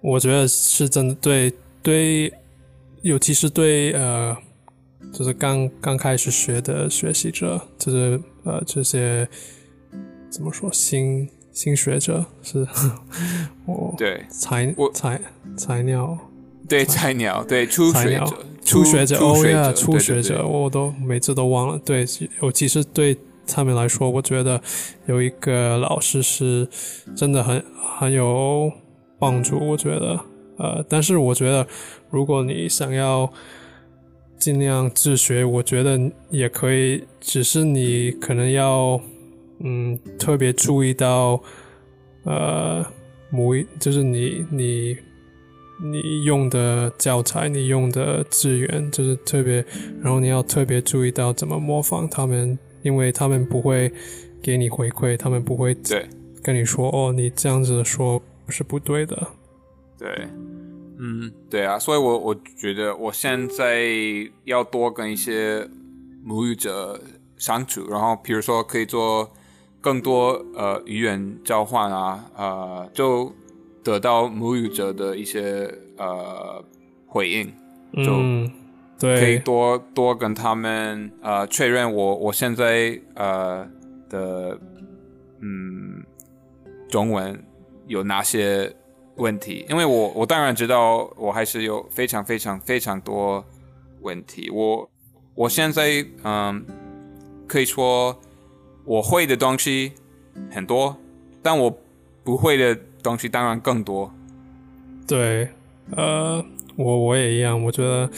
[0.00, 2.32] 我觉得是真的，对对，
[3.02, 4.36] 尤其是对呃，
[5.12, 9.28] 就是刚刚开始学的学习者，就是呃这些
[10.30, 12.66] 怎么说新新学者是，
[13.66, 15.20] 我对菜我菜
[15.56, 16.18] 菜鸟。
[16.66, 21.78] 对菜鸟，对初学者，初学者，哦呀，初学者，我都每次都忘了。
[21.84, 22.06] 对，
[22.40, 23.14] 尤其是对
[23.46, 24.60] 他们来说，我觉得
[25.06, 26.68] 有一个老师是
[27.16, 27.64] 真的很
[27.98, 28.70] 很有
[29.18, 29.58] 帮助。
[29.58, 30.20] 我觉得，
[30.58, 31.66] 呃，但是我觉得，
[32.10, 33.32] 如果你想要
[34.38, 35.98] 尽量自学，我觉得
[36.30, 39.00] 也可以，只是你可能要
[39.60, 41.42] 嗯特别注意到，
[42.24, 42.84] 呃，
[43.30, 44.96] 母就是你你。
[45.82, 49.56] 你用的教材，你用的资源，就是特别，
[50.00, 53.92] 然后你要特别注意到怎么模仿他们，因为他们不会
[54.40, 56.08] 给你回馈，他们不会对
[56.40, 59.26] 跟你说哦，你这样子说是不对的。
[59.98, 60.08] 对，
[61.00, 63.82] 嗯，对啊，所以我我觉得我现在
[64.44, 65.68] 要多跟一些
[66.22, 67.00] 母语者
[67.36, 69.28] 相处，然后比如说可以做
[69.80, 73.32] 更多呃语言交换啊，呃，就。
[73.84, 76.64] 得到母语者的一些呃
[77.06, 77.52] 回应，
[78.02, 78.12] 就
[79.04, 83.66] 对，可以多多跟他们呃确认我我现在呃
[84.08, 84.58] 的
[85.40, 86.02] 嗯
[86.88, 87.38] 中文
[87.86, 88.74] 有哪些
[89.16, 93.44] 问题，因为我我当然知道我还是有非常非常非常多
[94.00, 94.90] 问题，我
[95.34, 96.64] 我现在嗯
[97.46, 98.18] 可以说
[98.84, 99.92] 我会的东西
[100.50, 100.96] 很多，
[101.42, 101.78] 但我
[102.24, 102.78] 不会的。
[103.04, 104.10] 东西当然更多，
[105.06, 105.46] 对，
[105.94, 106.42] 呃，
[106.74, 108.08] 我我也一样，我觉得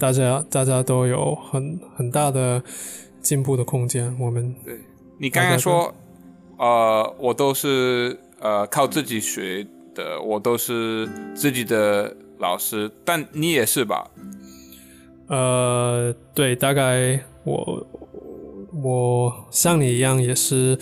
[0.00, 2.62] 大家大家都有很很大的
[3.20, 4.16] 进步的空间。
[4.18, 4.80] 我们对
[5.18, 5.94] 你刚刚说，
[6.56, 14.10] 呃，我都是呃靠自己学的，我都是自己的老师，但你也是吧？
[15.28, 17.86] 呃，对，大概我
[18.82, 20.78] 我像你一样，也是，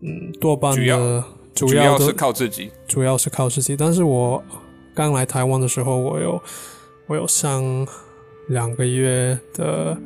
[0.00, 1.24] 嗯，多半的。
[1.54, 3.76] 主要是靠自己，主要是靠自己。
[3.76, 4.42] 但是我
[4.94, 6.42] 刚来台湾的时候，我有
[7.06, 7.62] 我有上
[8.48, 9.96] 两个月的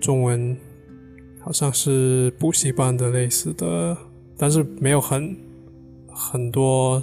[0.00, 0.56] 中文，
[1.40, 3.96] 好像是补习班的类似的，
[4.36, 5.36] 但是没有很
[6.08, 7.02] 很多，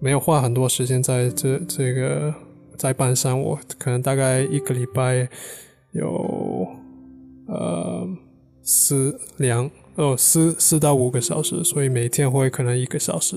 [0.00, 2.34] 没有花很多时间在这这个
[2.76, 5.28] 在班上，我可能大概一个礼拜
[5.92, 6.66] 有
[7.46, 8.08] 呃
[8.62, 13.36] 四两哦四四到五个小时，所以每天会可能一个小时。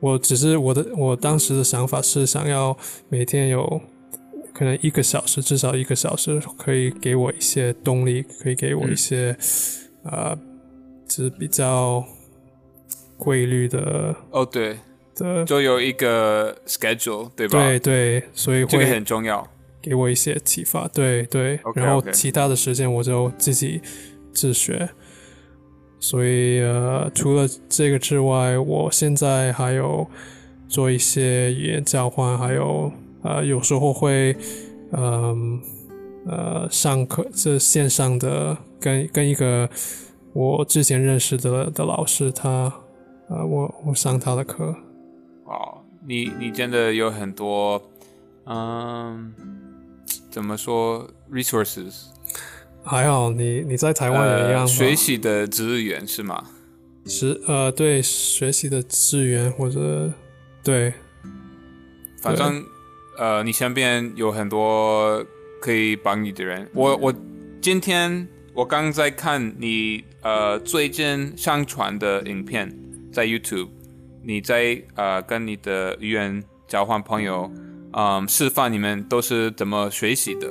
[0.00, 2.76] 我只是我的我当时的想法是想要
[3.08, 3.80] 每天有
[4.58, 9.36] 可能一个小时，至少一个小时可以给我一些动力，可以给我一些
[10.02, 10.36] 呃，
[11.06, 12.04] 就是比较
[13.16, 14.76] 规律的哦，对，
[15.14, 17.64] 的就有一个 schedule，对吧？
[17.64, 19.46] 对对，所以这个会很重要。
[19.80, 20.88] 给我一些启发。
[20.88, 23.80] 对对然后其他的时间我就自己
[24.34, 24.88] 自学。
[26.00, 30.04] 所以呃，除了这个之外，我现在还有
[30.68, 32.92] 做一些语言交换，还有
[33.22, 34.36] 呃，有时候会
[34.92, 35.60] 嗯
[36.26, 39.68] 呃上课，这线上的跟跟一个
[40.32, 42.72] 我之前认识的的老师，他
[43.28, 44.74] 呃我我上他的课，
[45.44, 47.82] 哦，你你真的有很多，
[48.44, 49.32] 嗯，
[50.30, 52.06] 怎么说 resources？
[52.84, 56.42] 还好你你在台湾也一样呃、学习的资源是吗？
[57.04, 60.10] 是呃，对学习的资源或者
[60.62, 60.92] 对
[62.22, 62.64] 反正
[63.18, 65.24] 呃，你身边有很多
[65.60, 66.68] 可以帮你的人。
[66.72, 67.12] 我我
[67.60, 72.72] 今天我刚在看你呃最近上传的影片，
[73.12, 73.70] 在 YouTube，
[74.22, 77.50] 你在呃跟你的语言交换朋友，
[77.92, 80.48] 嗯，示范你们都是怎么学习的。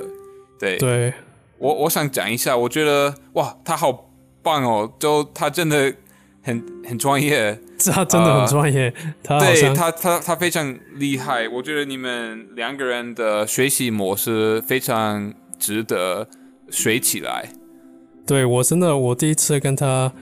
[0.58, 1.14] 对，对
[1.56, 4.10] 我我想讲一下，我觉得哇，他好
[4.42, 5.94] 棒哦，就他真的
[6.42, 7.58] 很很专业。
[7.92, 11.48] 他真的很专业，他对他，他他非常厉害。
[11.48, 16.26] 我觉得你们两个人的学习模式非常值得
[16.70, 17.48] 学起来。
[18.26, 20.12] 对我真的我第一次跟他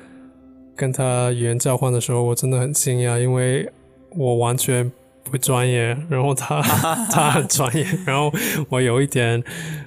[0.77, 3.69] 跟他语言交换的时候，我真的很惊讶，因为
[4.11, 4.93] 我完全
[5.25, 6.63] 不专业，然后他
[7.11, 8.31] 他很专业，然后
[8.69, 9.43] 我有一点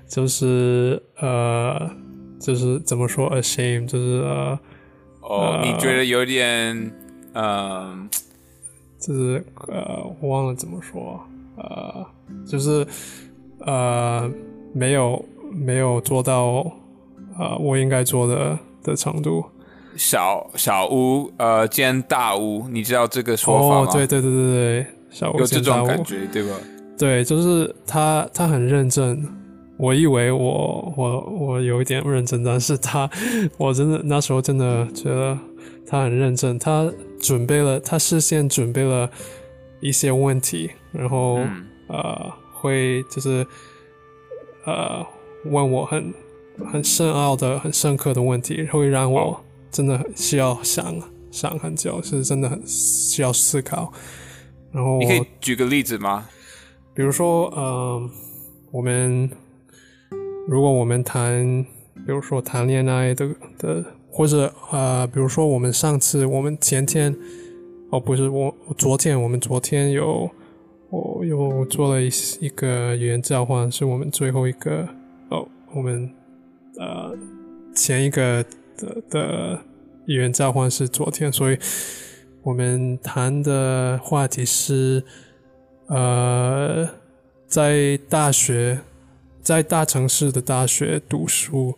[0.07, 1.89] 就是呃，
[2.41, 4.59] 就是怎么说 ashamed，就是呃，
[5.21, 6.91] 哦，你觉得有点，
[7.33, 8.09] 嗯、
[8.99, 11.19] 就是呃，我忘了怎么说，
[11.57, 12.05] 呃，
[12.45, 12.85] 就是
[13.59, 14.29] 呃，
[14.73, 16.65] 没有没有做到
[17.37, 19.43] 呃我应该做的的程度。
[19.95, 26.55] 小小巫呃兼大巫，你知道这个说法吗哦，对对对对对，小巫有这种感觉，对吧？
[26.97, 29.27] 对，就是他他很认真。
[29.77, 33.09] 我以为我我我有一点认真，但是他
[33.57, 35.37] 我真的那时候真的觉得
[35.87, 39.09] 他很认真，他准备了，他事先准备了
[39.81, 43.47] 一些问题，然后、嗯呃会就是
[44.65, 45.05] 呃
[45.45, 46.13] 问我很
[46.71, 49.41] 很深奥的、很深刻的问题，会让我
[49.71, 50.93] 真的很需要想
[51.31, 53.93] 想很久，是真的很需要思考。
[54.73, 56.27] 然后你可以举个例子吗？
[56.93, 58.09] 比如说，呃，
[58.71, 59.31] 我们
[60.47, 61.65] 如果我们谈，
[62.05, 67.15] 比如说谈恋爱的的，或者呃，比如说我们上次我们前天，
[67.89, 70.29] 哦，不是我昨天，我们昨天有
[70.89, 74.87] 我又做了一一个语言交换，是我们最后一个
[75.29, 76.11] 哦，我们
[76.77, 77.15] 呃
[77.73, 78.43] 前一个
[78.77, 79.59] 的的
[80.05, 81.57] 语言交换是昨天，所以
[82.43, 85.03] 我们谈的话题是。
[85.91, 86.87] 呃，
[87.47, 88.79] 在大学，
[89.41, 91.73] 在大城市的大学读书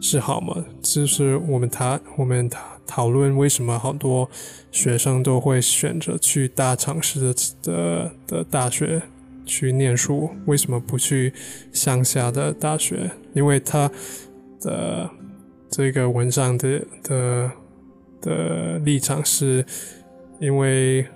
[0.00, 0.64] 是好吗？
[0.82, 4.28] 就是我们谈我们讨讨论为什么好多
[4.70, 9.02] 学生都会选择去大城市的的的大学
[9.44, 11.32] 去念书，为什么不去
[11.72, 13.10] 乡下的大学？
[13.34, 13.90] 因为他
[14.60, 15.10] 的
[15.70, 17.50] 这个文章的的
[18.20, 19.64] 的立场是，
[20.40, 21.06] 因为。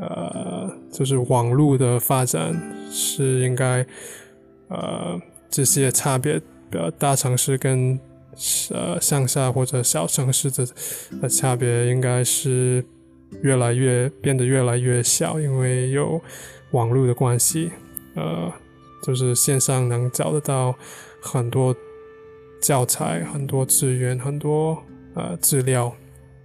[0.00, 2.54] 呃，就是网络的发展
[2.88, 3.84] 是应该，
[4.68, 5.20] 呃，
[5.50, 7.98] 这些差别，的，大城市跟
[8.70, 10.66] 呃乡下或者小城市的
[11.20, 12.84] 的差别应该是
[13.42, 16.20] 越来越变得越来越小，因为有
[16.72, 17.70] 网络的关系，
[18.14, 18.52] 呃，
[19.02, 20.74] 就是线上能找得到
[21.20, 21.74] 很多
[22.60, 24.82] 教材、很多资源、很多
[25.14, 25.94] 呃资料。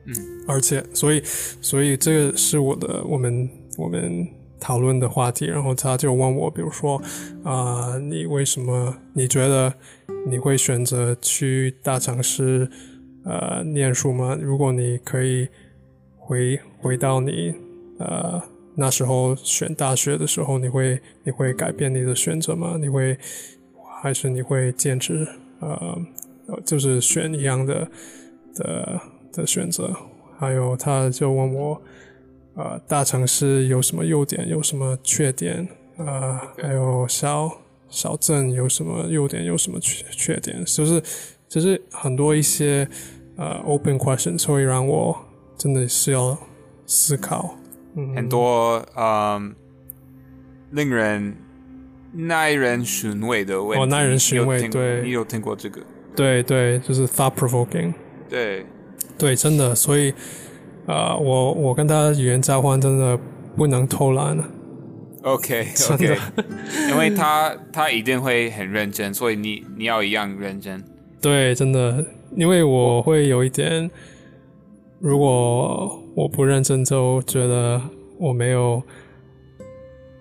[0.06, 0.14] 嗯，
[0.46, 1.22] 而且，所以，
[1.62, 4.28] 所以这个是我的我们我们
[4.64, 5.46] 讨论的话题。
[5.46, 7.02] 然后他就问我，比如说，
[7.44, 9.74] 啊、你为什么你觉得
[10.26, 12.70] 你会选择去大城市
[13.26, 14.38] 呃念书吗？
[14.42, 15.50] 如果你可以
[16.18, 17.54] 回回到你
[18.00, 18.42] 呃
[18.76, 22.78] 那时候选大学的时候，你会你会改变你的选择吗？
[22.80, 23.18] 你会
[24.02, 25.28] 还是你会坚持
[25.60, 26.00] 呃
[26.66, 27.88] 就是选一样的
[28.56, 29.02] 的
[29.34, 29.94] 的选择？
[30.40, 31.82] 还有他就问我，
[32.56, 35.68] 呃，大城市有什么优点，有什么缺点？
[35.98, 37.52] 呃，还有小
[37.90, 41.02] 小镇有什么优点，有什么缺缺点，就是
[41.48, 42.88] 就是很多一些
[43.38, 45.16] 呃 open questions 会让我
[45.58, 46.38] 真的是要
[46.86, 47.56] 思考，
[47.96, 49.56] 嗯，很多嗯
[50.72, 51.36] 令人
[52.12, 53.84] 耐人寻味的问题。
[53.84, 55.82] 哦耐人寻味对你有听过这个？
[56.16, 57.94] 对对，就是 thought provoking。
[58.30, 58.66] 对，
[59.18, 60.14] 对，真的，所以，
[60.86, 63.18] 呃，我我跟他语言交换真的
[63.56, 64.44] 不能偷懒了。
[65.24, 66.18] OK 真 OK，的
[66.90, 70.84] 因为他他一定会很认真，所以你你要一样认真。
[71.22, 72.06] 对，真的，
[72.36, 73.90] 因为我会有一点，
[75.00, 77.82] 如果我不认真，就觉得
[78.20, 78.84] 我没有，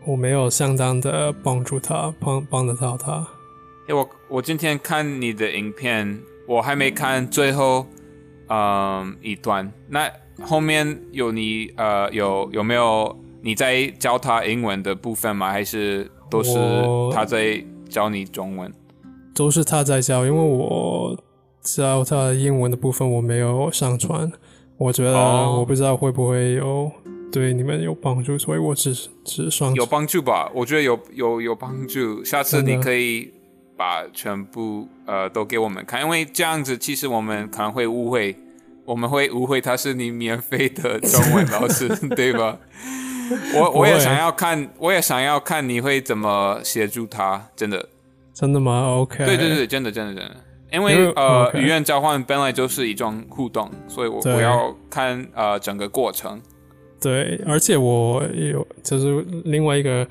[0.07, 3.27] 我没有相当的帮助他，帮帮得到他。
[3.89, 7.85] 诶，我我今天看你的影片，我还没看最后
[8.49, 10.09] 嗯一段，那
[10.43, 15.51] 后面有你呃有有没有你在教他英文的部分吗？
[15.51, 16.53] 还是都是
[17.13, 18.73] 他在教你中文？
[19.35, 21.17] 都是他在教，因为我
[21.63, 24.31] 教他英文的部分我没有上传，
[24.77, 26.91] 我觉得哦我不知道会不会有
[27.33, 30.51] 对你们有帮助，所以我只只上有帮助吧？
[30.55, 32.23] 我觉得有有有帮助。
[32.23, 33.33] 下次你可以
[33.75, 38.37] 把全部呃都给我们看，因为这样子其实我们可能会误会，
[38.85, 42.59] 我们会误会他是你免费的中文老师， 对吧？
[43.55, 47.89] 我我也想要看，我也想要看你会怎么协助他，真的。
[48.35, 50.37] 真的吗？OK，对对对，真的真的真的。
[50.73, 56.41] 因为呃语言交换本来就是一种互动，所以我我要看呃整个过程。
[57.01, 60.07] 对，而且我有就是另外一个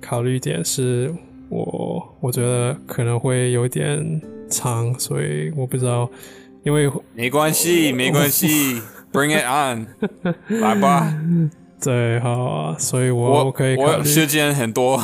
[0.00, 1.12] 考虑点是
[1.48, 6.08] 我我觉得可能会有点长，所以我不知道，
[6.64, 8.80] 因为没关系，没关系
[9.12, 9.86] ，Bring it on，
[10.48, 11.14] 来吧。
[11.82, 13.76] 对好啊，所以我我可以。
[13.76, 14.98] 我时间很多，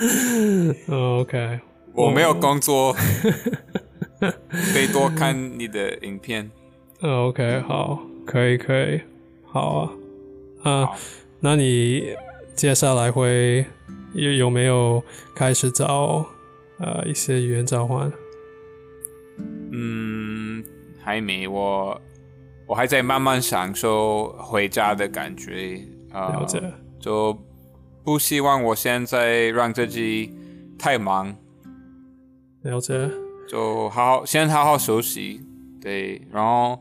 [0.00, 0.74] 嗯
[1.20, 1.60] OK，
[1.94, 2.92] 我没有工作，
[4.20, 6.50] 可以多看你的影片。
[7.00, 9.00] 嗯 OK，好，可以可以，
[9.46, 9.90] 好
[10.62, 10.90] 啊，啊，
[11.40, 12.14] 那你
[12.54, 13.64] 接下来会
[14.12, 15.02] 有有没有
[15.34, 16.26] 开始找
[16.78, 18.12] 呃一些语言交换？
[19.70, 20.64] 嗯，
[21.02, 22.00] 还没，我
[22.66, 25.80] 我还在慢慢享受回家的感觉。
[26.12, 26.60] 啊、了解，
[26.98, 27.38] 就
[28.02, 30.36] 不希望我现在让自己
[30.76, 31.32] 太忙，
[32.62, 33.08] 了解，
[33.48, 35.40] 就好好先好好休息，
[35.80, 36.80] 对，然后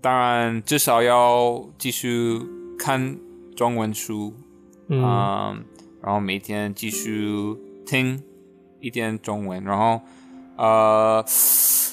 [0.00, 2.40] 当然至少要继续
[2.78, 3.14] 看
[3.54, 4.32] 中文书，
[4.88, 5.64] 嗯，嗯，
[6.02, 7.54] 然后每天继续
[7.84, 8.22] 听
[8.80, 10.00] 一点中文，然后
[10.56, 11.22] 呃，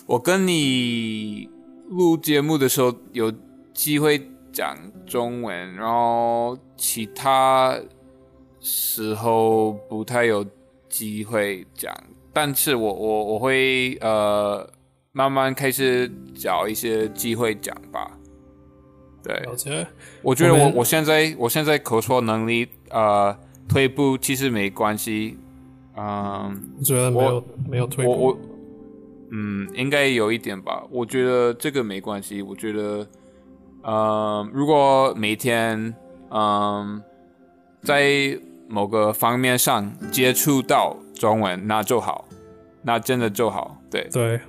[0.09, 1.47] 我跟你
[1.91, 3.31] 录节目的时候有
[3.75, 4.19] 机会
[4.51, 7.79] 讲中文，然后其他
[8.59, 10.43] 时候不太有
[10.89, 11.95] 机会讲，
[12.33, 14.67] 但是我我我会呃
[15.11, 18.17] 慢慢开始找一些机会讲吧，
[19.23, 19.47] 对，
[20.23, 23.37] 我觉得我我我现在我现在口说能力呃
[23.67, 25.37] 退步其实没关系，
[25.95, 28.39] 嗯，我觉得没有没有退步，我我
[29.31, 33.07] 嗯应该有一点吧，我觉得这个没关系，我觉得
[33.83, 35.93] 呃如果每天
[36.31, 37.01] 嗯
[37.81, 42.27] 在某个方面上接触到中文那就好，
[42.83, 44.39] 那真的就好，对，对，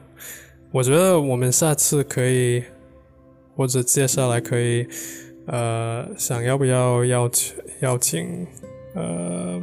[0.72, 2.62] 我觉得我们下次可以，
[3.56, 4.86] 或者接下来可以，
[5.46, 8.46] 呃，想要不要邀请邀请
[8.94, 9.60] 呃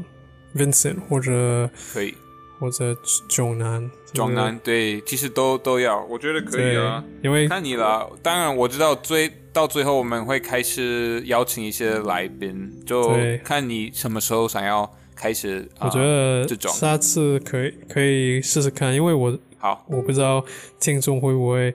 [0.55, 2.15] Vincent 或者可以，
[2.59, 2.95] 或者
[3.27, 8.09] 囧南，就是中南对，其实都都要，我觉得可以对啊。，因为看你了。
[8.21, 15.67] 当然，我知道最到最后我们会开始邀请一些来宾，就看你什么时候想要开始。
[15.79, 20.43] 我觉呃、得这种下次可以可以试试看，因为我好，我不知道
[20.79, 21.73] 听众会不会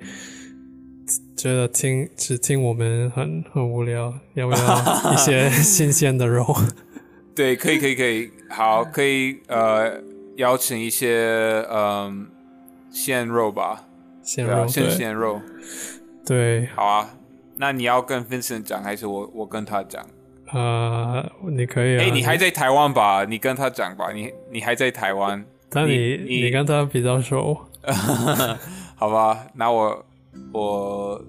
[1.37, 6.47] 觉得听只听我们很很无聊，要不要一些 新鲜的肉？
[7.35, 10.01] 对，可以，可以，可以，好，可以呃
[10.37, 12.28] 邀请一些嗯、
[12.91, 13.85] 鲜肉吧，
[14.22, 15.41] 鲜肉鲜鲜肉，
[16.26, 17.11] 对，好啊。
[17.57, 20.05] 那你要跟 Vincent 讲，还是我我跟他讲？
[20.53, 22.03] 呃，你可以啊。
[22.03, 23.24] 哎、你还在台湾吧？
[23.24, 24.11] 你跟他讲吧。
[24.12, 25.45] 你你还在台湾？
[25.68, 27.57] 但你你你你跟他比较熟，
[28.97, 30.05] 好吧，那我
[30.53, 31.24] 我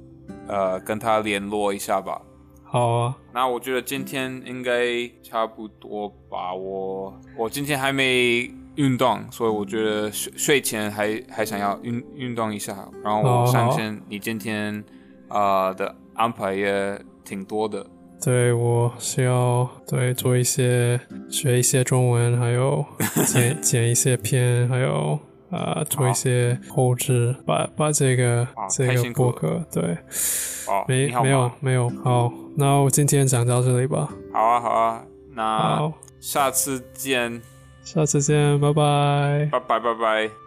[0.48, 2.22] 呃跟他联络一下吧。
[2.64, 6.54] 好啊，那我觉得今天应该差不多吧。
[6.54, 12.88] 我我今天还没运动，所以我觉得睡睡前还还想要运运动一下。
[13.04, 14.84] 然后哦我相好信你今天
[15.30, 17.86] 呃的安排也挺多的。
[18.24, 21.00] 对我需要对做一些
[21.30, 22.86] 学一些中文，还有
[23.28, 25.20] 剪剪一些片，还有
[25.52, 29.84] 啊做一些后置，把把这个这个播客对，
[30.68, 34.10] 哦，没没有没有好，那我今天讲到这里吧。
[34.32, 35.04] 好啊好啊，
[35.36, 37.42] 那下次见，
[37.84, 40.43] 下次见，拜拜，拜拜拜拜。